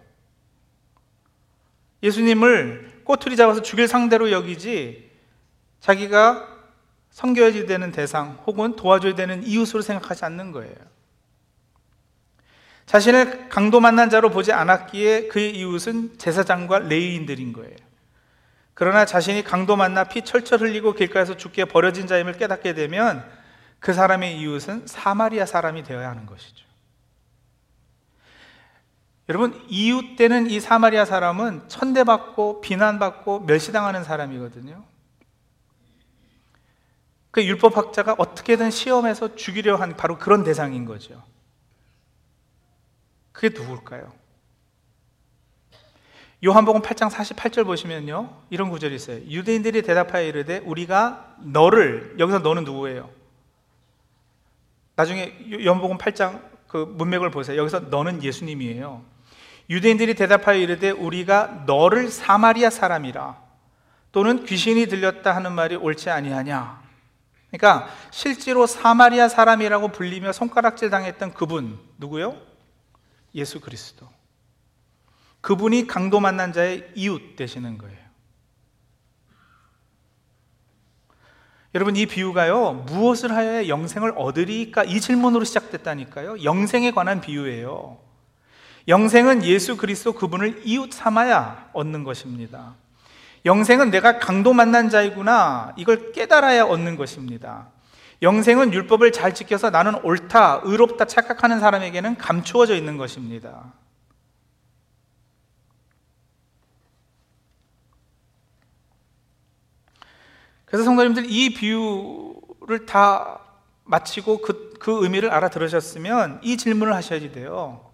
예수님을 2.01 3.01
꼬투리 3.03 3.35
잡아서 3.35 3.61
죽일 3.61 3.89
상대로 3.89 4.31
여기지 4.31 5.11
자기가 5.81 6.47
섬겨야 7.09 7.65
되는 7.65 7.91
대상 7.91 8.41
혹은 8.47 8.77
도와줘야 8.77 9.15
되는 9.15 9.43
이웃으로 9.43 9.81
생각하지 9.81 10.23
않는 10.23 10.53
거예요. 10.53 10.75
자신을 12.85 13.49
강도 13.49 13.81
만난 13.81 14.09
자로 14.09 14.29
보지 14.29 14.53
않았기에 14.53 15.27
그의 15.27 15.57
이웃은 15.57 16.17
제사장과 16.17 16.79
레위인들인 16.79 17.51
거예요. 17.51 17.75
그러나 18.75 19.05
자신이 19.05 19.43
강도 19.43 19.75
만나 19.75 20.05
피 20.05 20.21
철철 20.21 20.61
흘리고 20.61 20.93
길가에서 20.93 21.35
죽게 21.35 21.65
버려진 21.65 22.07
자임을 22.07 22.37
깨닫게 22.37 22.75
되면 22.75 23.34
그 23.85 23.93
사람의 23.93 24.39
이웃은 24.39 24.87
사마리아 24.87 25.45
사람이 25.45 25.83
되어야 25.83 26.09
하는 26.09 26.25
것이죠. 26.25 26.65
여러분, 29.29 29.63
이웃 29.69 30.15
되는 30.15 30.49
이 30.49 30.59
사마리아 30.59 31.05
사람은 31.05 31.69
천대받고 31.69 32.61
비난받고 32.61 33.41
멸시당하는 33.41 34.03
사람이거든요. 34.03 34.83
그 37.29 37.45
율법학자가 37.45 38.15
어떻게든 38.17 38.71
시험해서 38.71 39.35
죽이려 39.35 39.75
한 39.75 39.95
바로 39.95 40.17
그런 40.17 40.43
대상인 40.43 40.85
거죠. 40.85 41.23
그게 43.33 43.49
누굴까요? 43.49 44.11
요한복음 46.43 46.81
8장 46.81 47.11
48절 47.11 47.65
보시면요. 47.65 48.35
이런 48.49 48.71
구절이 48.71 48.95
있어요. 48.95 49.17
유대인들이 49.27 49.83
대답하여 49.83 50.25
이르되 50.25 50.57
우리가 50.65 51.35
너를 51.37 52.15
여기서 52.17 52.39
너는 52.39 52.63
누구예요? 52.63 53.14
나중에 54.95 55.35
요한복음 55.63 55.97
8장 55.97 56.41
그 56.67 56.77
문맥을 56.77 57.31
보세요. 57.31 57.59
여기서 57.59 57.79
너는 57.81 58.23
예수님이에요. 58.23 59.03
유대인들이 59.69 60.13
대답하여 60.13 60.57
이르되 60.57 60.91
우리가 60.91 61.63
너를 61.65 62.09
사마리아 62.09 62.69
사람이라 62.69 63.41
또는 64.11 64.45
귀신이 64.45 64.85
들렸다 64.85 65.35
하는 65.35 65.53
말이 65.53 65.75
옳지 65.75 66.09
아니하냐. 66.09 66.83
그러니까 67.49 67.89
실제로 68.11 68.67
사마리아 68.67 69.27
사람이라고 69.27 69.89
불리며 69.89 70.31
손가락질 70.31 70.89
당했던 70.89 71.33
그분 71.33 71.79
누구요? 71.97 72.37
예수 73.33 73.59
그리스도. 73.59 74.07
그분이 75.41 75.87
강도 75.87 76.19
만난 76.19 76.53
자의 76.53 76.89
이웃 76.95 77.35
되시는 77.35 77.77
거예요. 77.77 78.04
여러분 81.75 81.97
이 81.97 82.05
비유가요 82.05 82.85
무엇을 82.87 83.33
하여야 83.33 83.67
영생을 83.67 84.13
얻으리까? 84.15 84.85
이 84.85 85.01
질문으로 85.01 85.43
시작됐다니까요. 85.43 86.45
영생에 86.45 86.91
관한 86.91 87.19
비유예요. 87.19 87.97
영생은 88.87 89.43
예수 89.43 89.75
그리스도 89.75 90.13
그분을 90.13 90.61
이웃 90.63 90.93
삼아야 90.93 91.71
얻는 91.73 92.05
것입니다. 92.05 92.75
영생은 93.43 93.91
내가 93.91 94.19
강도 94.19 94.53
만난 94.53 94.89
자이구나. 94.89 95.73
이걸 95.75 96.13
깨달아야 96.13 96.63
얻는 96.63 96.95
것입니다. 96.95 97.67
영생은 98.21 98.73
율법을 98.73 99.11
잘 99.11 99.33
지켜서 99.33 99.69
나는 99.69 99.95
옳다, 100.01 100.61
의롭다 100.63 101.03
착각하는 101.03 101.59
사람에게는 101.59 102.15
감추어져 102.17 102.75
있는 102.75 102.95
것입니다. 102.95 103.73
그래서 110.65 110.83
성도님들 110.83 111.29
이 111.29 111.53
비유를 111.53 112.85
다 112.85 113.39
마치고 113.85 114.41
그, 114.41 114.73
그 114.79 115.03
의미를 115.03 115.31
알아들으셨으면 115.31 116.39
이 116.43 116.57
질문을 116.57 116.93
하셔야지 116.93 117.31
돼요. 117.31 117.91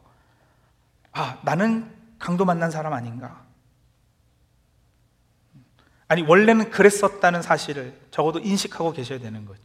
아, 1.12 1.38
나는 1.44 1.92
강도 2.18 2.46
만난 2.46 2.72
사람 2.72 2.94
아닌가? 2.94 3.42
아니, 6.08 6.22
원래는 6.24 6.72
그랬었다는 6.72 7.42
사실을 7.42 7.98
적어도 8.12 8.40
인식하고 8.40 8.92
계셔야 8.92 9.20
되는 9.20 9.46
거죠. 9.46 9.62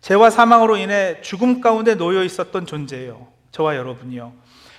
죄와 0.00 0.30
사망으로 0.30 0.76
인해 0.76 1.20
죽음 1.22 1.60
가운데 1.60 1.94
놓여 1.94 2.22
있었던 2.22 2.66
존재예요. 2.66 3.26
저와 3.50 3.76
여러분이요. 3.76 4.32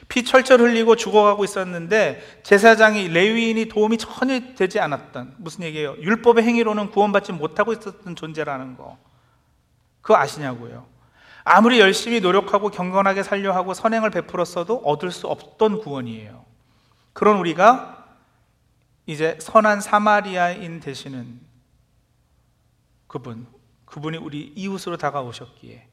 피 0.07 0.23
철철 0.23 0.61
흘리고 0.61 0.95
죽어가고 0.95 1.43
있었는데 1.43 2.41
제사장이 2.43 3.09
레위인이 3.09 3.65
도움이 3.65 3.97
전혀 3.97 4.55
되지 4.55 4.79
않았던 4.79 5.35
무슨 5.37 5.63
얘기예요? 5.63 5.97
율법의 5.97 6.43
행위로는 6.43 6.91
구원받지 6.91 7.33
못하고 7.33 7.73
있었던 7.73 8.15
존재라는 8.15 8.77
거. 8.77 8.97
그거 10.01 10.15
아시냐고요? 10.17 10.87
아무리 11.43 11.79
열심히 11.79 12.19
노력하고 12.19 12.69
경건하게 12.69 13.23
살려 13.23 13.53
하고 13.53 13.73
선행을 13.73 14.09
베풀었어도 14.09 14.77
얻을 14.77 15.11
수 15.11 15.27
없던 15.27 15.79
구원이에요. 15.79 16.45
그런 17.13 17.37
우리가 17.37 18.05
이제 19.05 19.37
선한 19.41 19.81
사마리아인 19.81 20.79
되시는 20.79 21.39
그분, 23.07 23.47
그분이 23.85 24.17
우리 24.17 24.53
이웃으로 24.55 24.97
다가오셨기에 24.97 25.87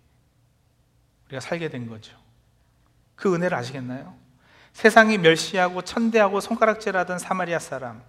우리가 1.27 1.41
살게 1.41 1.69
된 1.69 1.89
거죠. 1.89 2.24
그 3.17 3.35
은혜를 3.35 3.57
아시겠나요? 3.57 4.15
세상이 4.73 5.19
멸시하고 5.19 5.83
천대하고 5.83 6.41
손가락질하던 6.41 7.19
사마리아 7.19 7.59
사람, 7.59 8.03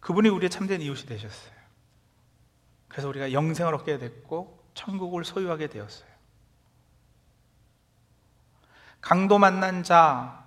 그분이 0.00 0.28
우리의 0.28 0.50
참된 0.50 0.80
이웃이 0.80 1.06
되셨어요. 1.06 1.54
그래서 2.88 3.08
우리가 3.08 3.32
영생을 3.32 3.74
얻게 3.74 3.98
됐고 3.98 4.64
천국을 4.74 5.24
소유하게 5.24 5.68
되었어요. 5.68 6.08
강도 9.00 9.38
만난 9.38 9.82
자, 9.82 10.44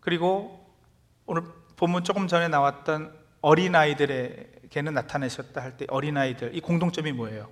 그리고 0.00 0.74
오늘 1.26 1.42
본문 1.76 2.04
조금 2.04 2.28
전에 2.28 2.48
나왔던 2.48 3.16
어린아이들의 3.40 4.52
걔는 4.70 4.94
나타내셨다 4.94 5.60
할 5.62 5.76
때 5.76 5.86
어린아이들 5.88 6.54
이 6.54 6.60
공통점이 6.60 7.12
뭐예요? 7.12 7.50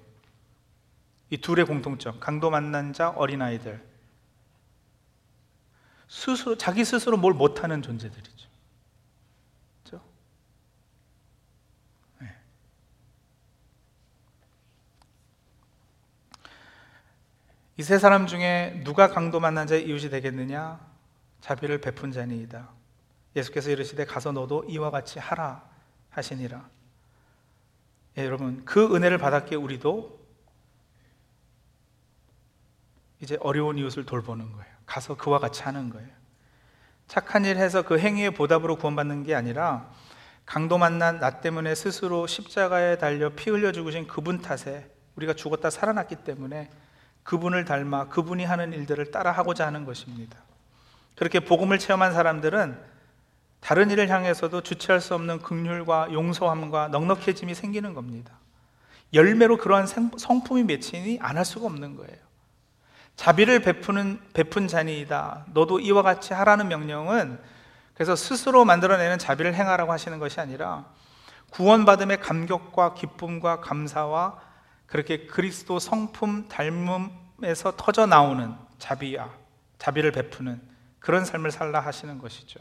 이 1.31 1.39
둘의 1.39 1.67
공통점 1.67 2.19
강도 2.21 2.51
만난 2.51 2.93
자 2.93 3.11
어린아이들 3.11 3.94
스스로 6.15 6.57
자기 6.57 6.85
스스로 6.85 7.17
뭘 7.17 7.35
못하는 7.35 7.83
존재들이죠 7.83 8.49
그렇죠? 9.83 10.05
네. 12.21 12.29
이세 17.77 17.99
사람 17.99 18.29
중에 18.29 18.83
누가 18.85 19.09
강도 19.09 19.41
만난 19.41 19.67
자의 19.67 19.89
이웃이 19.89 20.09
되겠느냐? 20.09 20.79
자비를 21.41 21.81
베푼 21.81 22.13
자니이다 22.13 22.71
예수께서 23.35 23.71
이르시되 23.71 24.05
가서 24.05 24.31
너도 24.31 24.65
이와 24.69 24.93
같이 24.93 25.19
하라 25.19 25.69
하시니라 26.11 26.71
예, 28.19 28.25
여러분 28.25 28.65
그 28.65 28.95
은혜를 28.95 29.19
받았기에 29.19 29.59
우리도 29.59 30.25
이제 33.21 33.37
어려운 33.41 33.79
이웃을 33.79 34.05
돌보는 34.05 34.53
거예요. 34.53 34.74
가서 34.87 35.17
그와 35.17 35.39
같이 35.39 35.63
하는 35.63 35.91
거예요. 35.91 36.09
착한 37.09 37.45
일 37.45 37.57
해서 37.57 37.83
그 37.83 37.99
행위의 37.99 38.33
보답으로 38.33 38.77
구원받는 38.77 39.25
게 39.25 39.35
아니라 39.35 39.91
강도 40.47 40.79
만난 40.79 41.21
나 41.21 41.41
때문에 41.41 41.75
스스로 41.75 42.27
십자가에 42.27 42.99
달려 42.99 43.31
피 43.31 43.51
흘려 43.51 43.73
죽으신 43.73 44.07
그분 44.07 44.41
탓에 44.41 44.91
우리가 45.17 45.35
죽었다 45.35 45.71
살아났기 45.71 46.17
때문에 46.17 46.71
그분을 47.23 47.65
닮아 47.65 48.09
그분이 48.09 48.45
하는 48.45 48.73
일들을 48.73 49.11
따라 49.11 49.33
하고자 49.33 49.67
하는 49.67 49.85
것입니다. 49.85 50.39
그렇게 51.17 51.41
복음을 51.41 51.79
체험한 51.79 52.13
사람들은 52.13 52.79
다른 53.61 53.91
일을 53.91 54.11
향해서도 54.11 54.61
주체할 54.61 55.01
수 55.01 55.15
없는 55.15 55.39
극률과 55.39 56.13
용서함과 56.13 56.89
넉넉해짐이 56.89 57.55
생기는 57.55 57.95
겁니다. 57.95 58.33
열매로 59.15 59.57
그러한 59.57 59.87
성품이 59.87 60.65
맺히니 60.65 61.19
안 61.23 61.39
할 61.39 61.45
수가 61.47 61.67
없는 61.67 61.97
거예요. 61.97 62.24
자비를 63.17 63.61
베푸는 63.61 64.21
베푼 64.33 64.69
자니이다. 64.69 65.47
너도 65.55 65.81
이와 65.81 66.03
같이 66.03 66.35
하라는 66.35 66.69
명령은 66.69 67.41
그래서 67.95 68.17
스스로 68.17 68.65
만들어내는 68.65 69.19
자비를 69.19 69.55
행하라고 69.55 69.93
하시는 69.93 70.19
것이 70.19 70.41
아니라 70.41 70.85
구원받음의 71.51 72.21
감격과 72.21 72.95
기쁨과 72.95 73.61
감사와 73.61 74.41
그렇게 74.87 75.27
그리스도 75.27 75.79
성품 75.79 76.49
닮음에서 76.49 77.77
터져 77.77 78.07
나오는 78.07 78.55
자비야, 78.79 79.33
자비를 79.79 80.13
베푸는 80.13 80.61
그런 80.99 81.25
삶을 81.25 81.53
살라 81.53 81.81
하시는 81.81 82.19
것이죠. 82.19 82.61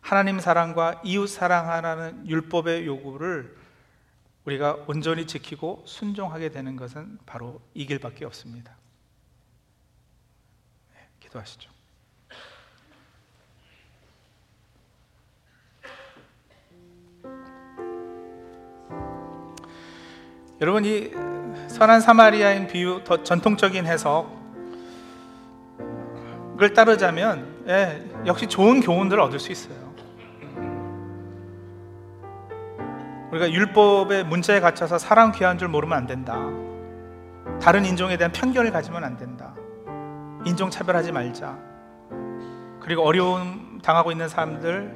하나님 0.00 0.40
사랑과 0.40 1.00
이웃 1.04 1.26
사랑하라는 1.26 2.28
율법의 2.28 2.86
요구를 2.86 3.56
우리가 4.44 4.78
온전히 4.86 5.26
지키고 5.26 5.84
순종하게 5.86 6.50
되는 6.50 6.76
것은 6.76 7.18
바로 7.24 7.60
이 7.74 7.86
길밖에 7.86 8.24
없습니다. 8.24 8.76
네, 11.34 11.40
기도하시죠. 11.40 11.70
여러분 20.60 20.84
이 20.84 21.10
선한 21.68 22.00
사마리아인 22.00 22.68
비유 22.68 23.02
더 23.02 23.22
전통적인 23.22 23.86
해석을 23.86 24.30
따르자면 26.74 27.64
예, 27.66 28.08
역시 28.26 28.46
좋은 28.46 28.80
교훈들을 28.80 29.20
얻을 29.20 29.40
수 29.40 29.50
있어요. 29.50 29.84
우리가 33.32 33.50
율법의 33.50 34.24
문자에 34.24 34.60
갇혀서 34.60 34.98
사랑 34.98 35.32
귀한 35.32 35.58
줄 35.58 35.66
모르면 35.66 35.98
안 35.98 36.06
된다. 36.06 36.38
다른 37.60 37.84
인종에 37.84 38.16
대한 38.16 38.30
편견을 38.30 38.70
가지면 38.70 39.02
안 39.02 39.16
된다. 39.16 39.56
인종 40.44 40.68
차별하지 40.68 41.12
말자. 41.12 41.58
그리고 42.80 43.02
어려움 43.02 43.80
당하고 43.82 44.12
있는 44.12 44.28
사람들, 44.28 44.94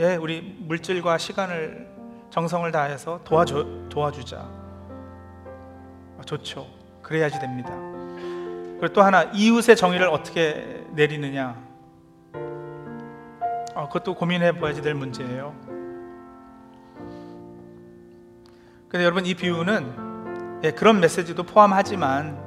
예, 0.00 0.16
우리 0.16 0.56
물질과 0.60 1.18
시간을 1.18 1.88
정성을 2.30 2.70
다해서 2.72 3.20
도와줘, 3.22 3.88
도와주자. 3.88 4.38
어, 4.38 6.20
좋죠. 6.26 6.66
그래야지 7.00 7.38
됩니다. 7.38 7.70
그리고 8.80 8.92
또 8.92 9.02
하나, 9.02 9.22
이웃의 9.22 9.76
정의를 9.76 10.08
어떻게 10.08 10.84
내리느냐. 10.94 11.56
어, 13.76 13.88
그것도 13.88 14.14
고민해 14.14 14.58
봐야지 14.58 14.82
될 14.82 14.94
문제예요. 14.94 15.54
근데 18.88 19.04
여러분, 19.04 19.26
이 19.26 19.34
비유는 19.34 20.60
예, 20.64 20.72
그런 20.72 20.98
메시지도 20.98 21.44
포함하지만 21.44 22.43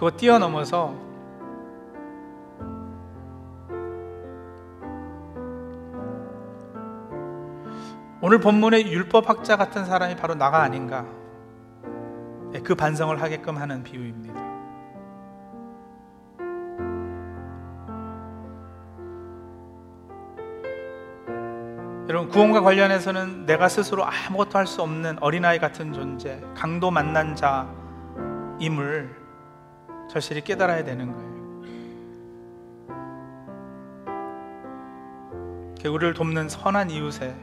그거 0.00 0.10
뛰어넘어서 0.12 0.94
오늘 8.22 8.40
본문의 8.40 8.90
율법학자 8.90 9.58
같은 9.58 9.84
사람이 9.84 10.16
바로 10.16 10.34
나가 10.34 10.62
아닌가 10.62 11.04
예, 12.54 12.60
그 12.60 12.74
반성을 12.74 13.20
하게끔 13.20 13.58
하는 13.58 13.82
비유입니다. 13.82 14.40
여러분 22.08 22.30
구원과 22.30 22.62
관련해서는 22.62 23.44
내가 23.44 23.68
스스로 23.68 24.06
아무것도 24.06 24.58
할 24.58 24.66
수 24.66 24.80
없는 24.80 25.18
어린아이 25.22 25.58
같은 25.58 25.92
존재, 25.92 26.42
강도 26.54 26.90
만난 26.90 27.36
자임을 27.36 29.19
절실히 30.10 30.40
깨달아야 30.42 30.82
되는 30.82 31.12
거예요. 31.12 31.30
우리를 35.88 36.14
돕는 36.14 36.48
선한 36.48 36.90
이웃에 36.90 37.34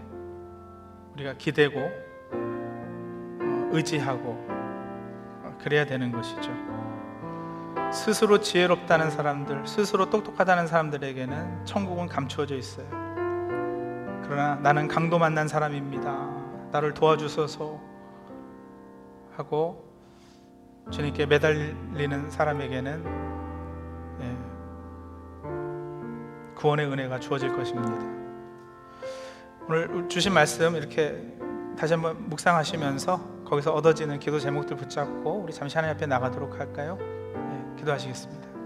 우리가 1.13 1.36
기대고 1.38 1.80
어, 1.80 3.69
의지하고 3.71 4.45
어, 4.49 5.58
그래야 5.62 5.86
되는 5.86 6.12
것이죠. 6.12 6.51
스스로 7.93 8.41
지혜롭다는 8.41 9.12
사람들, 9.12 9.65
스스로 9.65 10.10
똑똑하다는 10.10 10.67
사람들에게는 10.67 11.65
천국은 11.65 12.08
감추어져 12.08 12.56
있어요. 12.58 12.88
그러나 14.23 14.56
나는 14.56 14.89
강도 14.89 15.17
만난 15.17 15.47
사람입니다. 15.47 16.69
나를 16.73 16.93
도와주소서 16.93 17.80
하고 19.38 19.87
주님께 20.91 21.26
매달리는 21.26 22.30
사람에게는 22.30 23.04
예, 24.21 24.38
구원의 26.56 26.88
은혜가 26.88 27.19
주어질 27.19 27.56
것입니다. 27.56 27.93
오늘 29.69 30.08
주신 30.08 30.34
말씀 30.34 30.76
이렇게 30.76 31.21
다시 31.78 31.93
한번 31.93 32.30
묵상하시면서 32.30 33.43
거기서 33.45 33.73
얻어지는 33.73 34.19
기도 34.19 34.39
제목들 34.39 34.78
붙잡고 34.78 35.41
우리 35.43 35.54
잠시 35.54 35.76
하나님 35.78 35.95
앞에 35.95 36.06
나가도록 36.06 36.60
할까요? 36.60 36.97
네, 37.00 37.76
기도하시겠습니다. 37.78 38.57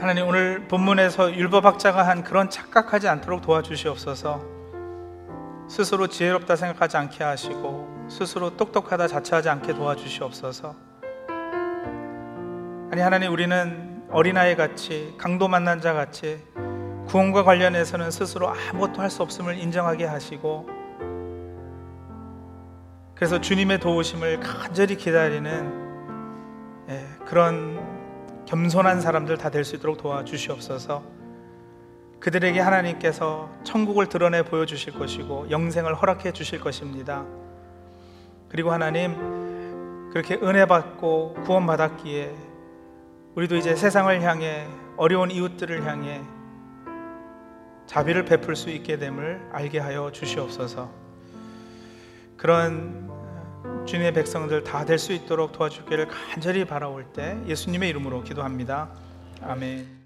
하나님 0.00 0.28
오늘 0.28 0.68
본문에서 0.68 1.34
율법학자가 1.34 2.06
한 2.06 2.22
그런 2.22 2.48
착각하지 2.50 3.08
않도록 3.08 3.42
도와주시옵소서. 3.42 4.40
스스로 5.68 6.06
지혜롭다 6.06 6.54
생각하지 6.54 6.96
않게 6.96 7.24
하시고 7.24 8.06
스스로 8.08 8.56
똑똑하다 8.56 9.08
자처하지 9.08 9.48
않게 9.48 9.74
도와주시옵소서. 9.74 10.76
아니 12.92 13.02
하나님 13.02 13.32
우리는 13.32 14.04
어린아이 14.10 14.54
같이 14.54 15.14
강도 15.18 15.48
만난 15.48 15.80
자 15.80 15.92
같이 15.92 16.44
구원과 17.08 17.42
관련해서는 17.42 18.12
스스로 18.12 18.50
아무것도 18.50 19.02
할 19.02 19.10
수 19.10 19.22
없음을 19.24 19.58
인정하게 19.58 20.04
하시고 20.04 20.68
그래서 23.16 23.40
주님의 23.40 23.80
도우심을 23.80 24.38
간절히 24.38 24.96
기다리는 24.96 25.88
예, 26.88 27.04
그런 27.26 27.77
겸손한 28.48 29.02
사람들 29.02 29.36
다 29.36 29.50
될 29.50 29.62
수 29.62 29.76
있도록 29.76 29.98
도와주시옵소서. 29.98 31.02
그들에게 32.18 32.58
하나님께서 32.58 33.50
천국을 33.62 34.06
드러내 34.08 34.42
보여주실 34.42 34.94
것이고 34.94 35.50
영생을 35.50 35.94
허락해 35.94 36.32
주실 36.32 36.58
것입니다. 36.58 37.26
그리고 38.48 38.72
하나님 38.72 40.08
그렇게 40.10 40.36
은혜 40.36 40.64
받고 40.64 41.34
구원 41.44 41.66
받았기에 41.66 42.34
우리도 43.34 43.56
이제 43.56 43.76
세상을 43.76 44.22
향해 44.22 44.66
어려운 44.96 45.30
이웃들을 45.30 45.84
향해 45.86 46.22
자비를 47.84 48.24
베풀 48.24 48.56
수 48.56 48.70
있게 48.70 48.96
됨을 48.96 49.46
알게 49.52 49.78
하여 49.78 50.10
주시옵소서. 50.10 50.90
그런 52.38 53.07
주님의 53.88 54.12
백성들 54.12 54.64
다 54.64 54.84
될 54.84 54.98
수 54.98 55.12
있도록 55.14 55.52
도와주기를 55.52 56.08
간절히 56.08 56.64
바라올 56.66 57.06
때 57.14 57.38
예수님의 57.46 57.88
이름으로 57.88 58.22
기도합니다. 58.22 58.90
아멘. 59.40 59.97